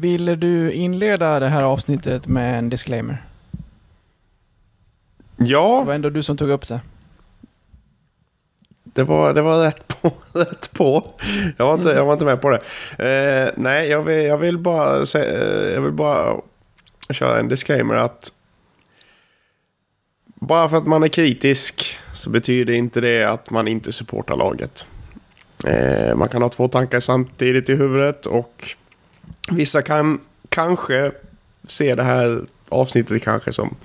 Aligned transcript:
Ville 0.00 0.36
du 0.36 0.72
inleda 0.72 1.40
det 1.40 1.48
här 1.48 1.64
avsnittet 1.64 2.26
med 2.26 2.58
en 2.58 2.70
disclaimer? 2.70 3.22
Ja. 5.36 5.78
Det 5.80 5.86
var 5.86 5.94
ändå 5.94 6.10
du 6.10 6.22
som 6.22 6.36
tog 6.36 6.50
upp 6.50 6.68
det. 6.68 6.80
Det 8.84 9.04
var, 9.04 9.34
det 9.34 9.42
var 9.42 9.64
rätt, 9.64 9.88
på, 9.88 10.12
rätt 10.38 10.72
på. 10.72 11.10
Jag 11.56 11.66
var 11.66 11.74
inte, 11.74 11.88
jag 11.88 12.06
var 12.06 12.12
inte 12.12 12.24
med 12.24 12.40
på 12.40 12.50
det. 12.50 12.60
Eh, 12.98 13.52
nej, 13.56 13.88
jag 13.88 14.02
vill, 14.02 14.24
jag 14.24 14.38
vill 14.38 14.58
bara 14.58 15.06
säga, 15.06 15.42
eh, 15.42 15.74
jag 15.74 15.80
vill 15.80 15.92
bara 15.92 16.36
köra 17.10 17.40
en 17.40 17.48
disclaimer 17.48 17.94
att 17.94 18.32
bara 20.34 20.68
för 20.68 20.76
att 20.76 20.86
man 20.86 21.02
är 21.02 21.08
kritisk 21.08 21.98
så 22.14 22.30
betyder 22.30 22.74
inte 22.74 23.00
det 23.00 23.24
att 23.24 23.50
man 23.50 23.68
inte 23.68 23.92
supportar 23.92 24.36
laget. 24.36 24.86
Eh, 25.64 26.14
man 26.14 26.28
kan 26.28 26.42
ha 26.42 26.48
två 26.48 26.68
tankar 26.68 27.00
samtidigt 27.00 27.68
i 27.68 27.74
huvudet 27.74 28.26
och 28.26 28.76
vissa 29.50 29.82
kan 29.82 30.20
kanske 30.48 31.12
se 31.66 31.94
det 31.94 32.02
här 32.02 32.46
avsnittet 32.68 33.22
kanske 33.22 33.52
som, 33.52 33.76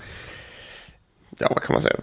ja 1.37 1.47
vad 1.49 1.63
kan 1.63 1.73
man 1.73 1.81
säga, 1.81 1.95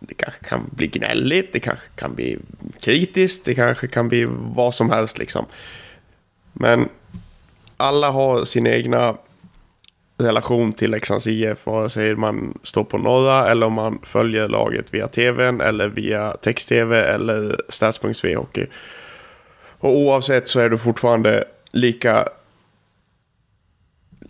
det 0.00 0.14
kanske 0.14 0.44
kan 0.44 0.70
bli 0.70 0.86
gnälligt, 0.86 1.52
det 1.52 1.60
kanske 1.60 1.88
kan 1.94 2.14
bli 2.14 2.38
kritiskt, 2.80 3.44
det 3.44 3.54
kanske 3.54 3.86
kan 3.86 4.08
bli 4.08 4.26
vad 4.30 4.74
som 4.74 4.90
helst 4.90 5.18
liksom. 5.18 5.46
Men 6.52 6.88
alla 7.76 8.10
har 8.10 8.44
sin 8.44 8.66
egna 8.66 9.16
relation 10.18 10.72
till 10.72 10.90
Leksands 10.90 11.26
IF, 11.26 11.66
vare 11.66 11.90
sig 11.90 12.16
man 12.16 12.58
står 12.62 12.84
på 12.84 12.98
norra 12.98 13.50
eller 13.50 13.66
om 13.66 13.72
man 13.72 13.98
följer 14.02 14.48
laget 14.48 14.94
via 14.94 15.08
tvn 15.08 15.60
eller 15.60 15.88
via 15.88 16.36
text-tv 16.36 17.00
eller 17.00 17.60
stats.v 17.68 18.34
hockey. 18.34 18.66
Och 19.78 19.96
oavsett 19.96 20.48
så 20.48 20.60
är 20.60 20.68
du 20.68 20.78
fortfarande 20.78 21.44
lika... 21.70 22.28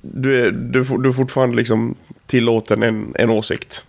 Du 0.01 0.47
är, 0.47 0.51
du, 0.51 0.85
du 0.85 1.09
är 1.09 1.13
fortfarande 1.13 1.57
liksom 1.57 1.95
tillåten 2.27 2.83
en, 2.83 3.13
en 3.15 3.31
åsikt. 3.31 3.85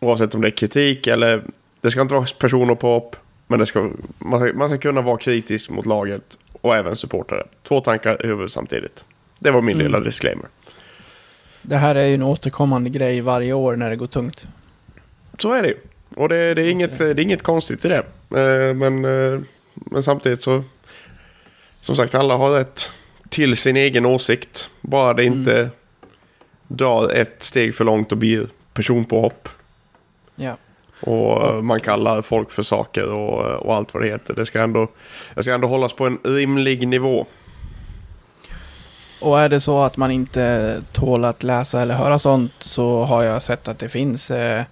Oavsett 0.00 0.34
om 0.34 0.40
det 0.40 0.48
är 0.48 0.56
kritik 0.56 1.06
eller... 1.06 1.42
Det 1.80 1.90
ska 1.90 2.00
inte 2.00 2.14
vara 2.14 2.26
person 2.38 2.70
och 2.70 2.80
pop. 2.80 3.16
Men 3.46 3.58
det 3.58 3.66
ska, 3.66 3.90
man, 4.18 4.40
ska, 4.40 4.58
man 4.58 4.68
ska 4.68 4.78
kunna 4.78 5.02
vara 5.02 5.16
kritisk 5.16 5.70
mot 5.70 5.86
laget 5.86 6.38
och 6.60 6.76
även 6.76 6.96
supportare. 6.96 7.46
Två 7.62 7.80
tankar 7.80 8.24
i 8.24 8.26
huvudet 8.26 8.52
samtidigt. 8.52 9.04
Det 9.38 9.50
var 9.50 9.62
min 9.62 9.74
mm. 9.76 9.86
lilla 9.86 10.00
disclaimer. 10.00 10.46
Det 11.62 11.76
här 11.76 11.94
är 11.94 12.06
ju 12.06 12.14
en 12.14 12.22
återkommande 12.22 12.90
grej 12.90 13.20
varje 13.20 13.52
år 13.52 13.76
när 13.76 13.90
det 13.90 13.96
går 13.96 14.06
tungt. 14.06 14.48
Så 15.38 15.52
är 15.52 15.62
det 15.62 15.68
ju. 15.68 15.76
Och 16.14 16.28
det, 16.28 16.54
det, 16.54 16.62
är, 16.62 16.70
inget, 16.70 16.98
det 16.98 17.10
är 17.10 17.20
inget 17.20 17.42
konstigt 17.42 17.84
i 17.84 17.88
det. 17.88 18.04
Eh, 18.30 18.74
men, 18.74 19.04
eh, 19.04 19.40
men 19.74 20.02
samtidigt 20.02 20.42
så... 20.42 20.64
Som 21.80 21.96
sagt, 21.96 22.14
alla 22.14 22.36
har 22.36 22.50
rätt 22.50 22.90
till 23.28 23.56
sin 23.56 23.76
egen 23.76 24.06
åsikt. 24.06 24.70
Bara 24.80 25.14
det 25.14 25.24
inte 25.24 25.58
mm. 25.58 25.70
drar 26.68 27.10
ett 27.10 27.42
steg 27.42 27.74
för 27.74 27.84
långt 27.84 28.12
och 28.12 28.18
blir 28.18 28.48
personpåhopp. 28.72 29.48
Ja. 30.36 30.56
Och 31.00 31.64
man 31.64 31.80
kallar 31.80 32.22
folk 32.22 32.50
för 32.50 32.62
saker 32.62 33.12
och, 33.12 33.66
och 33.66 33.74
allt 33.74 33.94
vad 33.94 34.02
det 34.02 34.08
heter. 34.08 34.34
Det 34.34 34.46
ska, 34.46 34.62
ändå, 34.62 34.88
det 35.34 35.42
ska 35.42 35.54
ändå 35.54 35.68
hållas 35.68 35.92
på 35.92 36.06
en 36.06 36.18
rimlig 36.24 36.88
nivå. 36.88 37.26
Och 39.20 39.40
är 39.40 39.48
det 39.48 39.60
så 39.60 39.82
att 39.82 39.96
man 39.96 40.10
inte 40.10 40.82
tål 40.92 41.24
att 41.24 41.42
läsa 41.42 41.82
eller 41.82 41.94
höra 41.94 42.18
sånt 42.18 42.52
så 42.58 43.04
har 43.04 43.22
jag 43.22 43.42
sett 43.42 43.68
att 43.68 43.78
det 43.78 43.88
finns 43.88 44.30
eh, 44.30 44.62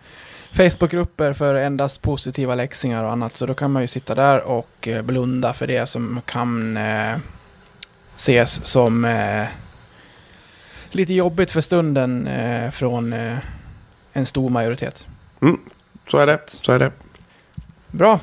Facebookgrupper 0.52 1.32
för 1.32 1.54
endast 1.54 2.02
positiva 2.02 2.54
läxingar 2.54 3.04
och 3.04 3.12
annat. 3.12 3.32
Så 3.32 3.46
då 3.46 3.54
kan 3.54 3.72
man 3.72 3.82
ju 3.82 3.88
sitta 3.88 4.14
där 4.14 4.42
och 4.42 4.88
eh, 4.88 5.02
blunda 5.02 5.52
för 5.52 5.66
det 5.66 5.86
som 5.86 6.20
kan 6.24 6.76
eh, 6.76 7.16
ses 8.16 8.66
som 8.66 9.04
eh, 9.04 9.46
lite 10.90 11.14
jobbigt 11.14 11.50
för 11.50 11.60
stunden 11.60 12.26
eh, 12.26 12.70
från 12.70 13.12
eh, 13.12 13.38
en 14.12 14.26
stor 14.26 14.48
majoritet. 14.48 15.06
Mm, 15.42 15.60
så 16.10 16.18
är 16.18 16.26
det. 16.26 16.40
Så 16.46 16.72
är 16.72 16.78
det. 16.78 16.92
Bra. 17.90 18.20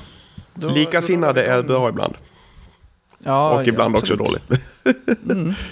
Då, 0.53 0.69
Likasinnade 0.69 1.43
är 1.43 1.63
bra 1.63 1.89
ibland. 1.89 2.15
Ja, 3.19 3.53
och 3.53 3.67
ibland 3.67 3.95
ja, 3.95 3.99
också 3.99 4.15
dåligt. 4.15 4.43
mm. 5.29 5.53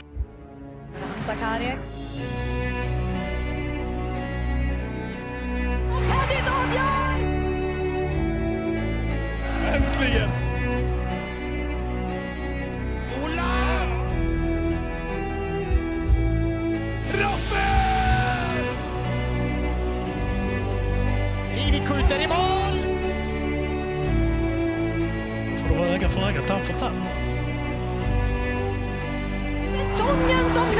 skjuter 22.11 22.23
i 22.23 22.27
mål! 22.27 22.75
Får 25.57 25.75
vara 25.75 25.87
öga 25.87 26.09
för 26.09 26.21
öga, 26.21 26.41
tand 26.41 26.63
för 26.63 26.73
tand. 26.73 26.95
Säsongen 29.91 30.49
som 30.53 30.70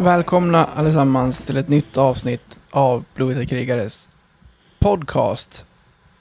Välkomna 0.00 0.64
allesammans 0.64 1.42
till 1.42 1.56
ett 1.56 1.68
nytt 1.68 1.96
avsnitt 1.96 2.56
av 2.70 3.04
Blåvita 3.14 3.44
krigares 3.44 4.08
podcast. 4.78 5.64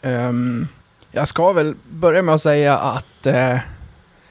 Um, 0.01 0.67
jag 1.11 1.27
ska 1.27 1.51
väl 1.51 1.75
börja 1.89 2.21
med 2.21 2.35
att 2.35 2.41
säga 2.41 2.77
att 2.77 3.27
uh, 3.27 3.57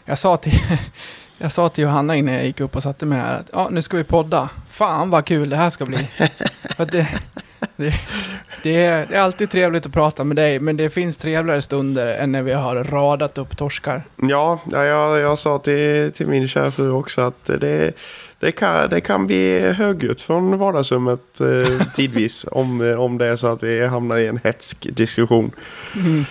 jag, 0.05 0.19
sa 0.19 0.37
till, 0.37 0.61
jag 1.39 1.53
sa 1.53 1.69
till 1.69 1.85
Johanna 1.85 2.17
innan 2.17 2.35
jag 2.35 2.45
gick 2.45 2.61
upp 2.61 2.77
och 2.77 2.83
satte 2.83 3.07
mig 3.07 3.19
här 3.19 3.35
att 3.35 3.51
ja, 3.53 3.69
nu 3.71 3.83
ska 3.83 3.97
vi 3.97 4.05
podda. 4.05 4.51
Fan 4.77 5.11
vad 5.11 5.25
kul 5.25 5.51
det 5.51 5.57
här 5.57 5.71
ska 5.71 5.87
bli. 5.87 6.09
Det, 6.77 7.09
det, 7.77 7.95
det, 8.63 8.85
är, 8.85 9.07
det 9.07 9.17
är 9.17 9.21
alltid 9.21 9.51
trevligt 9.51 9.87
att 9.87 9.93
prata 9.93 10.25
med 10.25 10.37
dig, 10.37 10.61
men 10.61 10.77
det 10.77 10.91
finns 10.91 11.17
trevligare 11.17 11.63
stunder 11.63 12.15
än 12.15 12.33
när 12.33 12.43
vi 12.43 12.53
har 12.53 12.85
radat 12.85 13.39
upp 13.39 13.57
torskar. 13.57 14.03
Ja, 14.17 14.61
jag, 14.73 15.19
jag 15.19 15.39
sa 15.39 15.59
till, 15.59 16.13
till 16.13 16.27
min 16.27 16.49
kära 16.49 16.71
fru 16.71 16.91
också 16.91 17.21
att 17.21 17.45
det 17.45 17.93
det 18.39 18.53
kan, 18.53 18.91
det 18.91 19.01
kan 19.01 19.27
bli 19.27 19.73
högljutt 19.73 20.21
från 20.21 20.59
vardagsrummet 20.59 21.41
eh, 21.41 21.87
tidvis 21.95 22.47
om, 22.53 22.97
om 22.99 23.19
det 23.19 23.27
är 23.27 23.37
så 23.37 23.47
att 23.47 23.63
vi 23.63 23.87
hamnar 23.87 24.17
i 24.17 24.27
en 24.27 24.41
hetsk 24.45 24.87
diskussion. 24.91 25.51
Mm. 25.95 26.25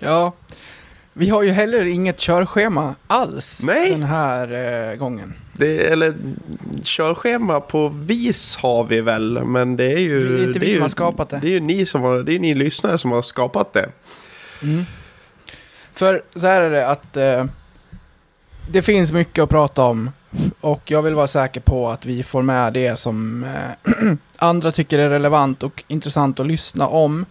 Ja, 0.00 0.32
vi 1.14 1.28
har 1.28 1.42
ju 1.42 1.50
heller 1.50 1.84
inget 1.84 2.18
körschema 2.18 2.94
alls 3.06 3.62
Nej. 3.64 3.90
den 3.90 4.02
här 4.02 4.52
eh, 4.90 4.96
gången. 4.96 5.34
Det, 5.52 5.86
eller 5.86 6.14
körschema 6.82 7.60
på 7.60 7.88
vis 7.88 8.56
har 8.56 8.84
vi 8.84 9.00
väl, 9.00 9.44
men 9.44 9.76
det 9.76 9.92
är 9.92 9.98
ju... 9.98 10.28
Det 10.28 10.42
är 10.42 10.46
inte 10.46 10.58
vi 10.58 10.66
som 10.66 10.76
ju, 10.76 10.80
har 10.80 10.88
skapat 10.88 11.28
det. 11.28 11.38
Det 11.42 11.48
är 11.48 11.52
ju 11.52 11.60
ni, 11.60 11.86
som 11.86 12.02
har, 12.02 12.22
det 12.22 12.34
är 12.34 12.38
ni 12.38 12.54
lyssnare 12.54 12.98
som 12.98 13.10
har 13.10 13.22
skapat 13.22 13.72
det. 13.72 13.88
Mm. 14.62 14.84
För 15.92 16.22
så 16.34 16.46
här 16.46 16.62
är 16.62 16.70
det 16.70 16.88
att 16.88 17.16
eh, 17.16 17.44
det 18.70 18.82
finns 18.82 19.12
mycket 19.12 19.42
att 19.42 19.50
prata 19.50 19.82
om 19.82 20.10
och 20.60 20.90
jag 20.90 21.02
vill 21.02 21.14
vara 21.14 21.26
säker 21.26 21.60
på 21.60 21.90
att 21.90 22.06
vi 22.06 22.22
får 22.22 22.42
med 22.42 22.72
det 22.72 22.96
som 22.96 23.44
eh, 23.44 23.92
andra 24.36 24.72
tycker 24.72 24.98
är 24.98 25.10
relevant 25.10 25.62
och 25.62 25.84
intressant 25.88 26.40
att 26.40 26.46
lyssna 26.46 26.88
om. 26.88 27.26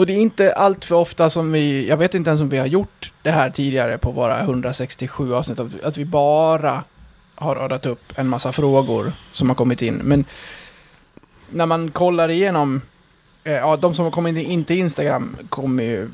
Och 0.00 0.06
det 0.06 0.12
är 0.12 0.16
inte 0.20 0.52
allt 0.52 0.84
för 0.84 0.94
ofta 0.96 1.30
som 1.30 1.52
vi, 1.52 1.88
jag 1.88 1.96
vet 1.96 2.14
inte 2.14 2.30
ens 2.30 2.40
om 2.40 2.48
vi 2.48 2.58
har 2.58 2.66
gjort 2.66 3.12
det 3.22 3.30
här 3.30 3.50
tidigare 3.50 3.98
på 3.98 4.10
våra 4.10 4.40
167 4.40 5.34
avsnitt, 5.34 5.60
att 5.82 5.96
vi 5.96 6.04
bara 6.04 6.84
har 7.34 7.54
radat 7.54 7.86
upp 7.86 8.12
en 8.16 8.28
massa 8.28 8.52
frågor 8.52 9.12
som 9.32 9.48
har 9.48 9.56
kommit 9.56 9.82
in. 9.82 9.94
Men 9.94 10.24
när 11.50 11.66
man 11.66 11.90
kollar 11.90 12.28
igenom 12.28 12.82
ja, 13.50 13.76
de 13.76 13.94
som 13.94 14.10
kommit 14.10 14.36
in 14.36 14.64
till 14.64 14.78
Instagram 14.78 15.36
kommer 15.48 15.84
ju 15.84 16.08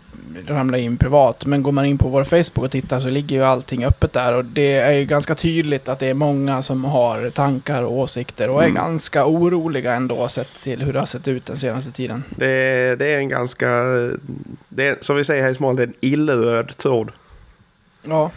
ramla 0.46 0.78
in 0.78 0.96
privat. 0.96 1.46
Men 1.46 1.62
går 1.62 1.72
man 1.72 1.84
in 1.84 1.98
på 1.98 2.08
vår 2.08 2.24
Facebook 2.24 2.64
och 2.64 2.70
tittar 2.70 3.00
så 3.00 3.08
ligger 3.08 3.36
ju 3.36 3.44
allting 3.44 3.84
öppet 3.84 4.12
där. 4.12 4.32
Och 4.32 4.44
det 4.44 4.72
är 4.72 4.92
ju 4.92 5.04
ganska 5.04 5.34
tydligt 5.34 5.88
att 5.88 5.98
det 5.98 6.06
är 6.06 6.14
många 6.14 6.62
som 6.62 6.84
har 6.84 7.30
tankar 7.30 7.82
och 7.82 7.92
åsikter 7.92 8.50
och 8.50 8.62
är 8.62 8.68
mm. 8.68 8.74
ganska 8.74 9.26
oroliga 9.26 9.94
ändå 9.94 10.28
sett 10.28 10.62
till 10.62 10.82
hur 10.82 10.92
det 10.92 10.98
har 10.98 11.06
sett 11.06 11.28
ut 11.28 11.46
den 11.46 11.56
senaste 11.56 11.92
tiden. 11.92 12.24
Det, 12.30 12.96
det 12.98 13.06
är 13.06 13.18
en 13.18 13.28
ganska, 13.28 13.68
det 14.68 14.86
är, 14.86 14.96
som 15.00 15.16
vi 15.16 15.24
säger 15.24 15.42
här 15.42 15.50
i 15.50 15.54
Småland, 15.54 15.80
en 15.80 15.94
illröd 16.00 16.76
tråd. 16.76 17.12
Ja, 18.02 18.30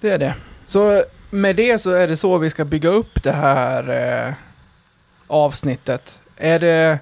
det 0.00 0.10
är 0.10 0.18
det. 0.18 0.34
Så 0.66 1.04
med 1.30 1.56
det 1.56 1.78
så 1.78 1.90
är 1.90 2.08
det 2.08 2.16
så 2.16 2.38
vi 2.38 2.50
ska 2.50 2.64
bygga 2.64 2.88
upp 2.88 3.22
det 3.22 3.32
här 3.32 3.88
eh, 4.28 4.34
avsnittet. 5.26 6.18
Är 6.36 6.58
det, 6.58 6.98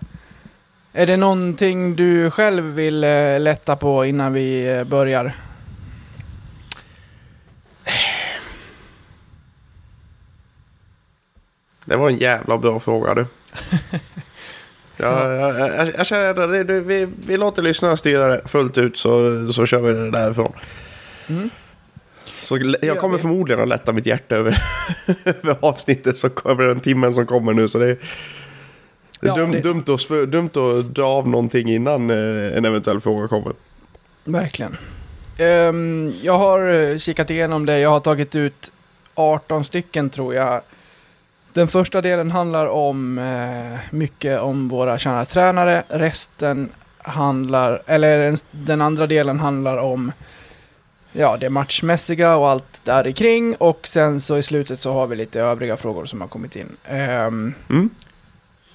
är 0.92 1.06
det 1.06 1.16
någonting 1.16 1.96
du 1.96 2.30
själv 2.30 2.64
vill 2.64 3.04
eh, 3.04 3.40
lätta 3.40 3.76
på 3.76 4.04
innan 4.04 4.32
vi 4.32 4.76
eh, 4.78 4.84
börjar? 4.84 5.32
Det 11.84 11.96
var 11.96 12.08
en 12.10 12.18
jävla 12.18 12.58
bra 12.58 12.80
fråga 12.80 13.14
du. 13.14 13.26
Ja, 14.96 15.32
jag, 15.32 15.60
jag, 15.60 15.94
jag 15.98 16.06
känner 16.06 16.24
att 16.24 16.50
det, 16.50 16.64
det, 16.64 16.80
vi, 16.80 17.08
vi 17.26 17.36
låter 17.36 17.62
lyssnarna 17.62 17.96
styra 17.96 18.26
det 18.26 18.48
fullt 18.48 18.78
ut 18.78 18.96
så, 18.96 19.48
så 19.52 19.66
kör 19.66 19.80
vi 19.80 19.92
det 19.92 20.10
därifrån. 20.10 20.52
Mm. 21.26 21.50
Så 22.38 22.74
jag 22.82 22.98
kommer 22.98 23.18
förmodligen 23.18 23.62
att 23.62 23.68
lätta 23.68 23.92
mitt 23.92 24.06
hjärta 24.06 24.36
över, 24.36 24.62
över 25.24 25.56
avsnittet 25.60 26.18
som 26.18 26.30
kommer, 26.30 26.64
den 26.64 26.80
timmen 26.80 27.14
som 27.14 27.26
kommer 27.26 27.52
nu. 27.52 27.68
Så 27.68 27.78
det, 27.78 27.96
det 29.22 29.28
är 29.28 29.30
Ja, 29.30 29.36
dum, 29.36 29.50
det 29.50 29.60
dumt, 29.60 29.84
att, 29.88 30.30
dumt 30.30 30.50
att 30.54 30.94
dra 30.94 31.04
av 31.04 31.28
någonting 31.28 31.68
innan 31.70 32.10
eh, 32.10 32.56
en 32.56 32.64
eventuell 32.64 33.00
fråga 33.00 33.28
kommer. 33.28 33.52
Verkligen. 34.24 34.76
Ehm, 35.38 36.12
jag 36.22 36.38
har 36.38 36.72
eh, 36.72 36.98
kikat 36.98 37.30
igenom 37.30 37.66
det. 37.66 37.78
Jag 37.78 37.90
har 37.90 38.00
tagit 38.00 38.34
ut 38.34 38.72
18 39.14 39.64
stycken 39.64 40.10
tror 40.10 40.34
jag. 40.34 40.60
Den 41.52 41.68
första 41.68 42.00
delen 42.00 42.30
handlar 42.30 42.66
om 42.66 43.18
eh, 43.18 43.78
mycket 43.90 44.40
om 44.40 44.68
våra 44.68 44.98
kära 44.98 45.24
tränare. 45.24 45.84
Resten 45.88 46.68
handlar, 46.98 47.82
eller 47.86 48.36
den, 48.50 48.80
andra 48.82 49.06
delen 49.06 49.40
handlar 49.40 49.76
om 49.76 50.12
ja, 51.12 51.36
det 51.40 51.50
matchmässiga 51.50 52.36
och 52.36 52.48
allt 52.48 52.80
där 52.84 53.10
kring. 53.10 53.54
Och 53.54 53.86
sen 53.88 54.20
så 54.20 54.38
i 54.38 54.42
slutet 54.42 54.80
så 54.80 54.92
har 54.92 55.06
vi 55.06 55.16
lite 55.16 55.40
övriga 55.40 55.76
frågor 55.76 56.04
som 56.04 56.20
har 56.20 56.28
kommit 56.28 56.56
in. 56.56 56.76
Ehm, 56.84 57.54
Mm. 57.68 57.90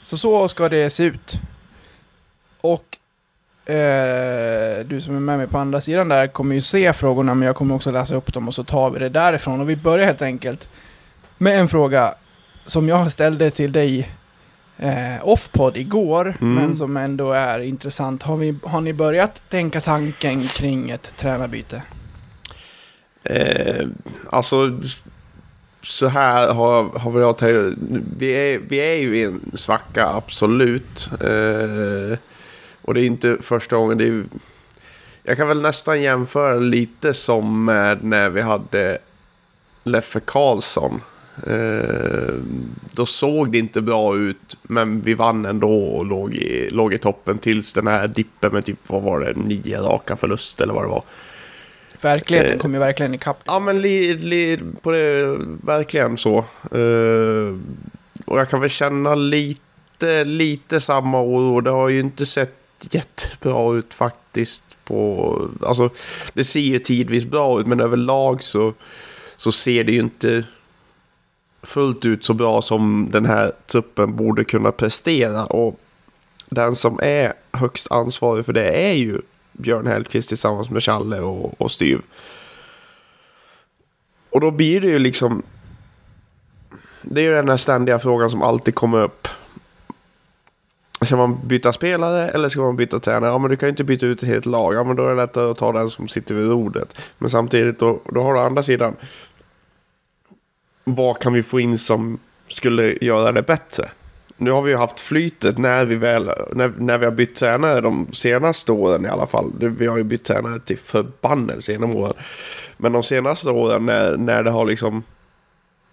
Så 0.07 0.17
så 0.17 0.47
ska 0.47 0.69
det 0.69 0.89
se 0.89 1.03
ut. 1.03 1.39
Och 2.61 2.97
eh, 3.73 4.85
du 4.85 5.01
som 5.01 5.15
är 5.15 5.19
med 5.19 5.37
mig 5.37 5.47
på 5.47 5.57
andra 5.57 5.81
sidan 5.81 6.09
där 6.09 6.27
kommer 6.27 6.55
ju 6.55 6.61
se 6.61 6.93
frågorna 6.93 7.33
men 7.33 7.45
jag 7.45 7.55
kommer 7.55 7.75
också 7.75 7.91
läsa 7.91 8.15
upp 8.15 8.33
dem 8.33 8.47
och 8.47 8.55
så 8.55 8.63
tar 8.63 8.89
vi 8.89 8.99
det 8.99 9.09
därifrån. 9.09 9.61
Och 9.61 9.69
vi 9.69 9.75
börjar 9.75 10.05
helt 10.05 10.21
enkelt 10.21 10.69
med 11.37 11.59
en 11.59 11.67
fråga 11.67 12.13
som 12.65 12.87
jag 12.89 13.11
ställde 13.11 13.51
till 13.51 13.71
dig 13.71 14.09
eh, 14.77 15.15
offpod 15.27 15.77
igår 15.77 16.37
Mm. 16.41 16.55
men 16.55 16.75
som 16.75 16.97
ändå 16.97 17.31
är 17.31 17.59
intressant. 17.59 18.23
Har, 18.23 18.37
vi, 18.37 18.55
har 18.63 18.81
ni 18.81 18.93
börjat 18.93 19.41
tänka 19.49 19.81
tanken 19.81 20.47
kring 20.47 20.89
ett 20.89 21.13
tränarbyte? 21.17 21.81
Eh, 23.23 23.87
alltså, 24.29 24.79
så 25.87 26.07
här 26.07 26.53
har, 26.53 26.99
har 26.99 27.19
jag 27.19 27.37
tänkt. 27.37 27.77
Vi 28.17 28.31
är, 28.31 28.59
vi 28.67 28.77
är 28.77 28.95
ju 28.95 29.17
i 29.17 29.23
en 29.23 29.51
svacka, 29.53 30.07
absolut. 30.07 31.09
Eh, 31.21 32.17
och 32.81 32.93
det 32.93 33.01
är 33.01 33.05
inte 33.05 33.37
första 33.41 33.75
gången. 33.75 33.97
Det 33.97 34.07
är, 34.07 34.23
jag 35.23 35.37
kan 35.37 35.47
väl 35.47 35.61
nästan 35.61 36.01
jämföra 36.01 36.59
lite 36.59 37.13
som 37.13 37.65
med 37.65 38.03
när 38.03 38.29
vi 38.29 38.41
hade 38.41 38.97
Leffe 39.83 40.19
Karlsson. 40.19 41.01
Eh, 41.47 42.33
då 42.91 43.05
såg 43.05 43.51
det 43.51 43.57
inte 43.57 43.81
bra 43.81 44.17
ut, 44.17 44.57
men 44.63 45.01
vi 45.01 45.13
vann 45.13 45.45
ändå 45.45 45.83
och 45.83 46.05
låg 46.05 46.35
i, 46.35 46.69
låg 46.69 46.93
i 46.93 46.97
toppen 46.97 47.37
tills 47.37 47.73
den 47.73 47.87
här 47.87 48.07
dippen 48.07 48.53
med 48.53 48.65
typ, 48.65 48.79
vad 48.87 49.01
var 49.01 49.19
det, 49.19 49.33
nio 49.35 49.81
raka 49.81 50.15
förluster 50.15 50.63
eller 50.63 50.73
vad 50.73 50.83
det 50.83 50.89
var. 50.89 51.03
Verkligheten 52.01 52.53
Eh, 52.53 52.59
kommer 52.59 52.77
ju 52.77 52.79
verkligen 52.79 53.13
ikapp. 53.13 53.41
Ja 53.45 53.59
men 53.59 53.81
li, 53.81 54.13
li, 54.13 54.59
på 54.81 54.91
det, 54.91 55.37
verkligen 55.63 56.17
så. 56.17 56.37
Eh, 56.71 57.55
och 58.25 58.39
jag 58.39 58.49
kan 58.49 58.61
väl 58.61 58.69
känna 58.69 59.15
lite, 59.15 60.23
lite 60.23 60.81
samma 60.81 61.21
oro. 61.21 61.61
Det 61.61 61.71
har 61.71 61.89
ju 61.89 61.99
inte 61.99 62.25
sett 62.25 62.53
jättebra 62.91 63.73
ut 63.73 63.93
faktiskt. 63.93 64.63
På, 64.83 65.49
alltså, 65.65 65.89
det 66.33 66.43
ser 66.43 66.59
ju 66.59 66.79
tidvis 66.79 67.25
bra 67.25 67.59
ut 67.59 67.67
men 67.67 67.79
överlag 67.79 68.43
så, 68.43 68.73
så 69.37 69.51
ser 69.51 69.83
det 69.83 69.91
ju 69.91 69.99
inte 69.99 70.43
fullt 71.63 72.05
ut 72.05 72.25
så 72.25 72.33
bra 72.33 72.61
som 72.61 73.09
den 73.11 73.25
här 73.25 73.51
truppen 73.67 74.15
borde 74.15 74.43
kunna 74.43 74.71
prestera. 74.71 75.45
Och 75.45 75.79
den 76.49 76.75
som 76.75 76.99
är 77.03 77.33
högst 77.51 77.91
ansvarig 77.91 78.45
för 78.45 78.53
det 78.53 78.89
är 78.89 78.93
ju 78.93 79.21
Björn 79.57 79.87
Hellkvist 79.87 80.29
tillsammans 80.29 80.69
med 80.69 80.83
Challe 80.83 81.19
och, 81.19 81.61
och 81.61 81.71
Styv. 81.71 82.01
Och 84.29 84.41
då 84.41 84.51
blir 84.51 84.81
det 84.81 84.87
ju 84.87 84.99
liksom... 84.99 85.43
Det 87.01 87.21
är 87.21 87.25
ju 87.25 87.31
den 87.31 87.49
här 87.49 87.57
ständiga 87.57 87.99
frågan 87.99 88.29
som 88.29 88.41
alltid 88.41 88.75
kommer 88.75 89.01
upp. 89.01 89.27
Ska 91.01 91.17
man 91.17 91.47
byta 91.47 91.73
spelare 91.73 92.29
eller 92.29 92.49
ska 92.49 92.61
man 92.61 92.75
byta 92.75 92.99
tränare? 92.99 93.31
Ja 93.31 93.37
men 93.37 93.49
du 93.49 93.55
kan 93.55 93.67
ju 93.67 93.69
inte 93.69 93.83
byta 93.83 94.05
ut 94.05 94.23
ett 94.23 94.29
helt 94.29 94.45
lag. 94.45 94.73
Ja 94.73 94.83
men 94.83 94.95
då 94.95 95.05
är 95.05 95.09
det 95.09 95.15
lättare 95.15 95.51
att 95.51 95.57
ta 95.57 95.71
den 95.71 95.89
som 95.89 96.07
sitter 96.07 96.35
vid 96.35 96.49
rodret. 96.49 96.97
Men 97.17 97.29
samtidigt 97.29 97.79
då, 97.79 98.01
då 98.05 98.21
har 98.21 98.33
du 98.33 98.39
andra 98.39 98.63
sidan. 98.63 98.95
Vad 100.83 101.19
kan 101.19 101.33
vi 101.33 101.43
få 101.43 101.59
in 101.59 101.77
som 101.77 102.19
skulle 102.47 102.97
göra 103.01 103.31
det 103.31 103.41
bättre? 103.41 103.89
Nu 104.37 104.51
har 104.51 104.61
vi 104.61 104.71
ju 104.71 104.77
haft 104.77 104.99
flytet 104.99 105.57
när 105.57 105.85
vi 105.85 105.95
väl, 105.95 106.31
när, 106.53 106.73
när 106.77 106.97
vi 106.97 107.05
har 107.05 107.11
bytt 107.11 107.35
tränare 107.35 107.81
de 107.81 108.13
senaste 108.13 108.71
åren 108.71 109.05
i 109.05 109.07
alla 109.07 109.27
fall. 109.27 109.51
Vi 109.59 109.87
har 109.87 109.97
ju 109.97 110.03
bytt 110.03 110.23
tränare 110.23 110.59
till 110.59 110.77
förbannelse 110.77 111.71
genom 111.71 111.95
åren. 111.95 112.13
Men 112.77 112.91
de 112.91 113.03
senaste 113.03 113.49
åren 113.49 113.85
när, 113.85 114.17
när 114.17 114.43
det 114.43 114.49
har 114.49 114.65
liksom... 114.65 115.03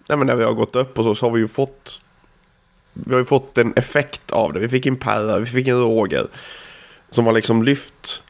Nej 0.07 0.17
men 0.17 0.27
när 0.27 0.35
vi 0.35 0.43
har 0.43 0.53
gått 0.53 0.75
upp 0.75 0.99
och 0.99 1.03
så, 1.03 1.15
så 1.15 1.25
har 1.25 1.31
vi 1.31 1.39
ju 1.39 1.47
fått... 1.47 2.01
Vi 2.93 3.13
har 3.13 3.19
ju 3.19 3.25
fått 3.25 3.57
en 3.57 3.73
effekt 3.75 4.31
av 4.31 4.53
det. 4.53 4.59
Vi 4.59 4.67
fick 4.67 4.85
en 4.85 4.97
Perra, 4.97 5.39
vi 5.39 5.45
fick 5.45 5.67
en 5.67 5.81
Roger. 5.81 6.27
Som 7.09 7.25
har 7.25 7.33
liksom 7.33 7.63
lyft 7.63 8.23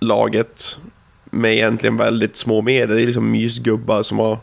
laget 0.00 0.78
med 1.24 1.52
egentligen 1.52 1.96
väldigt 1.96 2.36
små 2.36 2.62
medel. 2.62 2.96
Det 2.96 3.02
är 3.02 3.06
liksom 3.06 3.30
mysgubbar 3.30 4.02
som 4.02 4.18
har, 4.18 4.38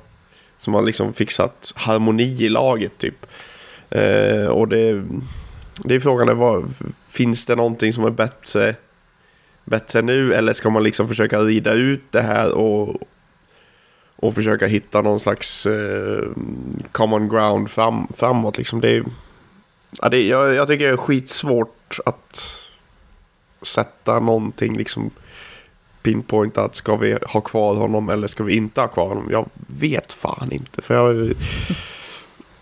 som 0.58 0.74
har 0.74 0.82
liksom 0.82 1.14
fixat 1.14 1.74
harmoni 1.76 2.44
i 2.44 2.50
laget 2.50 2.98
typ. 2.98 3.26
Eh, 3.94 4.48
och 4.48 4.68
det, 4.68 5.04
det 5.84 5.96
är 5.96 6.00
frågan 6.00 6.30
är 6.30 6.34
vad, 6.34 6.74
finns 7.08 7.46
det 7.46 7.56
någonting 7.56 7.94
som 7.94 8.06
är 8.06 8.12
bättre, 8.12 8.76
bättre 9.66 10.02
nu 10.02 10.34
eller 10.34 10.54
ska 10.54 10.70
man 10.70 10.84
liksom 10.84 11.08
försöka 11.08 11.40
rida 11.40 11.74
ut 11.74 12.12
det 12.12 12.22
här 12.22 12.52
och, 12.52 13.02
och 14.16 14.36
försöka 14.36 14.68
hitta 14.68 15.02
någon 15.02 15.20
slags 15.20 15.66
eh, 15.66 16.24
common 16.92 17.30
ground 17.30 17.70
fram, 17.70 18.08
framåt 18.18 18.58
liksom. 18.58 18.82
Det 18.82 19.04
ja, 20.02 20.10
det, 20.10 20.28
jag, 20.28 20.56
jag 20.56 20.68
tycker 20.68 20.88
det 20.88 20.94
är 20.94 20.98
skitsvårt 20.98 22.00
att 22.06 22.60
sätta 23.62 24.20
någonting 24.20 24.78
liksom 24.78 25.12
pinpointa 26.02 26.64
att 26.64 26.76
ska 26.76 26.96
vi 26.96 27.18
ha 27.28 27.42
kvar 27.42 27.76
honom 27.76 28.10
eller 28.10 28.28
ska 28.28 28.44
vi 28.44 28.56
inte 28.56 28.82
ha 28.82 28.88
kvar 28.88 29.08
honom? 29.08 29.28
Jag 29.32 29.50
vet 29.68 30.14
fan 30.14 30.52
inte. 30.52 30.82
För, 30.82 30.94
jag, 30.94 31.34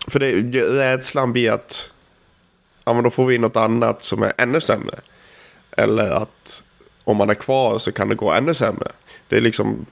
för 0.06 0.18
det, 0.18 0.62
rädslan 0.62 1.32
blir 1.32 1.50
att 1.50 1.90
ja, 2.84 2.92
men 2.94 3.04
då 3.04 3.10
får 3.10 3.26
vi 3.26 3.34
in 3.34 3.40
något 3.40 3.56
annat 3.56 4.02
som 4.02 4.22
är 4.22 4.32
ännu 4.38 4.60
sämre. 4.60 5.00
Eller 5.76 6.10
att 6.10 6.64
om 7.04 7.16
man 7.16 7.30
är 7.30 7.34
kvar 7.34 7.78
så 7.78 7.92
kan 7.92 8.08
det 8.08 8.14
gå 8.14 8.32
ännu 8.32 8.54
sämre. 8.54 8.88
Det 9.28 9.36
är 9.36 9.40
liksom... 9.40 9.86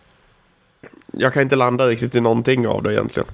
Jag 1.12 1.32
kan 1.32 1.42
inte 1.42 1.56
landa 1.56 1.86
riktigt 1.86 2.14
i 2.14 2.20
någonting 2.20 2.66
av 2.66 2.82
det 2.82 2.92
egentligen. 2.92 3.28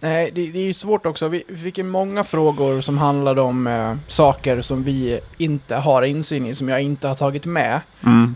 Nej, 0.00 0.30
det, 0.34 0.46
det 0.46 0.58
är 0.58 0.64
ju 0.64 0.74
svårt 0.74 1.06
också. 1.06 1.28
Vi, 1.28 1.44
vi 1.48 1.56
fick 1.56 1.78
ju 1.78 1.84
många 1.84 2.24
frågor 2.24 2.80
som 2.80 2.98
handlade 2.98 3.40
om 3.40 3.66
eh, 3.66 3.96
saker 4.06 4.62
som 4.62 4.82
vi 4.82 5.20
inte 5.36 5.76
har 5.76 6.02
insyn 6.02 6.46
i, 6.46 6.54
som 6.54 6.68
jag 6.68 6.82
inte 6.82 7.08
har 7.08 7.14
tagit 7.14 7.44
med. 7.44 7.80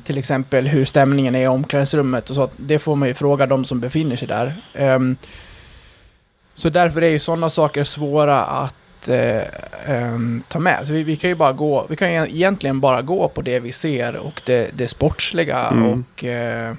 Till 0.05 0.19
exempel 0.19 0.69
hur 0.69 0.85
stämningen 0.85 1.35
är 1.35 1.43
i 1.43 1.47
omklädningsrummet 1.47 2.31
och 2.31 2.37
så. 2.37 2.51
Det 2.57 2.79
får 2.79 2.97
man 2.97 3.09
ju 3.09 3.15
fråga 3.15 3.47
de 3.47 3.65
som 3.65 3.81
befinner 3.81 4.17
sig 4.17 4.29
där. 4.29 4.55
Ehm, 4.75 5.17
så 6.61 6.69
därför 6.69 7.03
är 7.03 7.09
ju 7.09 7.19
sådana 7.19 7.51
saker 7.51 7.85
svåra 7.85 8.45
att 8.45 9.09
eh, 9.09 9.43
ehm, 9.87 10.43
ta 10.49 10.59
med. 10.59 10.87
Så 10.87 10.93
vi, 10.93 11.03
vi 11.03 11.17
kan 11.17 11.31
ju 11.31 11.37
bara 11.37 11.53
gå, 11.53 11.87
vi 11.89 11.97
kan 11.97 12.09
egentligen 12.09 12.81
bara 12.81 13.03
gå 13.03 13.29
på 13.29 13.43
det 13.43 13.61
vi 13.61 13.73
ser 13.73 14.17
och 14.17 14.41
det, 14.45 14.71
det 14.75 14.89
sportsliga. 14.89 15.59
Mm. 15.59 15.93
Och 15.93 16.25
eh, 16.25 16.75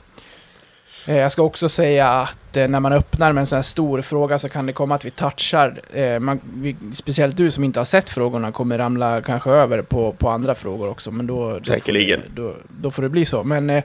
eh, 1.05 1.17
jag 1.17 1.31
ska 1.31 1.43
också 1.43 1.69
säga 1.69 2.07
att 2.07 2.57
eh, 2.57 2.67
när 2.67 2.79
man 2.79 2.93
öppnar 2.93 3.33
med 3.33 3.41
en 3.41 3.47
sån 3.47 3.55
här 3.55 3.63
stor 3.63 4.01
fråga 4.01 4.39
så 4.39 4.49
kan 4.49 4.65
det 4.65 4.73
komma 4.73 4.95
att 4.95 5.05
vi 5.05 5.11
touchar, 5.11 5.81
eh, 5.93 6.19
man, 6.19 6.39
vi, 6.53 6.75
speciellt 6.93 7.37
du 7.37 7.51
som 7.51 7.63
inte 7.63 7.79
har 7.79 7.85
sett 7.85 8.09
frågorna 8.09 8.51
kommer 8.51 8.77
ramla 8.77 9.21
kanske 9.21 9.49
över 9.49 9.81
på, 9.81 10.11
på 10.11 10.29
andra 10.29 10.55
frågor 10.55 10.89
också. 10.89 11.11
Men 11.11 11.27
då, 11.27 11.53
då 11.53 11.65
Säkerligen. 11.65 12.21
Får 12.21 12.29
det, 12.29 12.41
då, 12.41 12.53
då 12.81 12.91
får 12.91 13.03
det 13.03 13.09
bli 13.09 13.25
så. 13.25 13.43
Men 13.43 13.69
eh, 13.69 13.83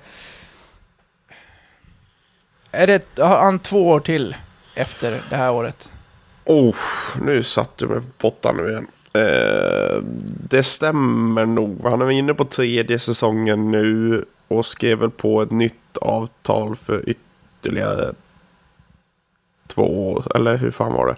är 2.72 2.86
det, 2.86 3.18
har 3.18 3.44
han 3.44 3.58
två 3.58 3.88
år 3.88 4.00
till 4.00 4.34
efter 4.76 5.22
det 5.30 5.36
här 5.36 5.52
året? 5.52 5.90
Oh, 6.44 6.76
nu 7.22 7.42
satt 7.42 7.78
du 7.78 7.86
mig 7.86 8.00
på 8.00 8.06
pottan 8.18 8.56
nu 8.56 8.70
igen. 8.70 8.86
Eh, 9.12 10.02
det 10.48 10.62
stämmer 10.62 11.46
nog. 11.46 11.80
Han 11.84 12.02
är 12.02 12.10
inne 12.10 12.34
på 12.34 12.44
tredje 12.44 12.98
säsongen 12.98 13.70
nu 13.70 14.24
och 14.48 14.66
skrev 14.66 14.98
väl 14.98 15.10
på 15.10 15.42
ett 15.42 15.50
nytt 15.50 15.96
avtal 16.00 16.76
för 16.76 17.08
ytterligare 17.08 18.12
två 19.66 20.12
år. 20.12 20.36
Eller 20.36 20.56
hur 20.56 20.70
fan 20.70 20.92
var 20.92 21.06
det? 21.06 21.16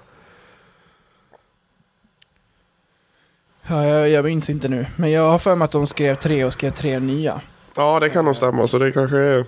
Ja, 3.66 3.84
jag, 3.84 4.10
jag 4.10 4.24
minns 4.24 4.50
inte 4.50 4.68
nu. 4.68 4.86
Men 4.96 5.10
jag 5.10 5.30
har 5.30 5.38
för 5.38 5.56
mig 5.56 5.64
att 5.64 5.72
de 5.72 5.86
skrev 5.86 6.14
tre 6.14 6.44
och 6.44 6.52
skrev 6.52 6.70
tre 6.70 6.98
nya. 6.98 7.40
Ja, 7.74 8.00
det 8.00 8.10
kan 8.10 8.24
nog 8.24 8.36
stämma. 8.36 8.66
Så 8.68 8.78
det 8.78 8.92
kanske 8.92 9.18
är 9.18 9.44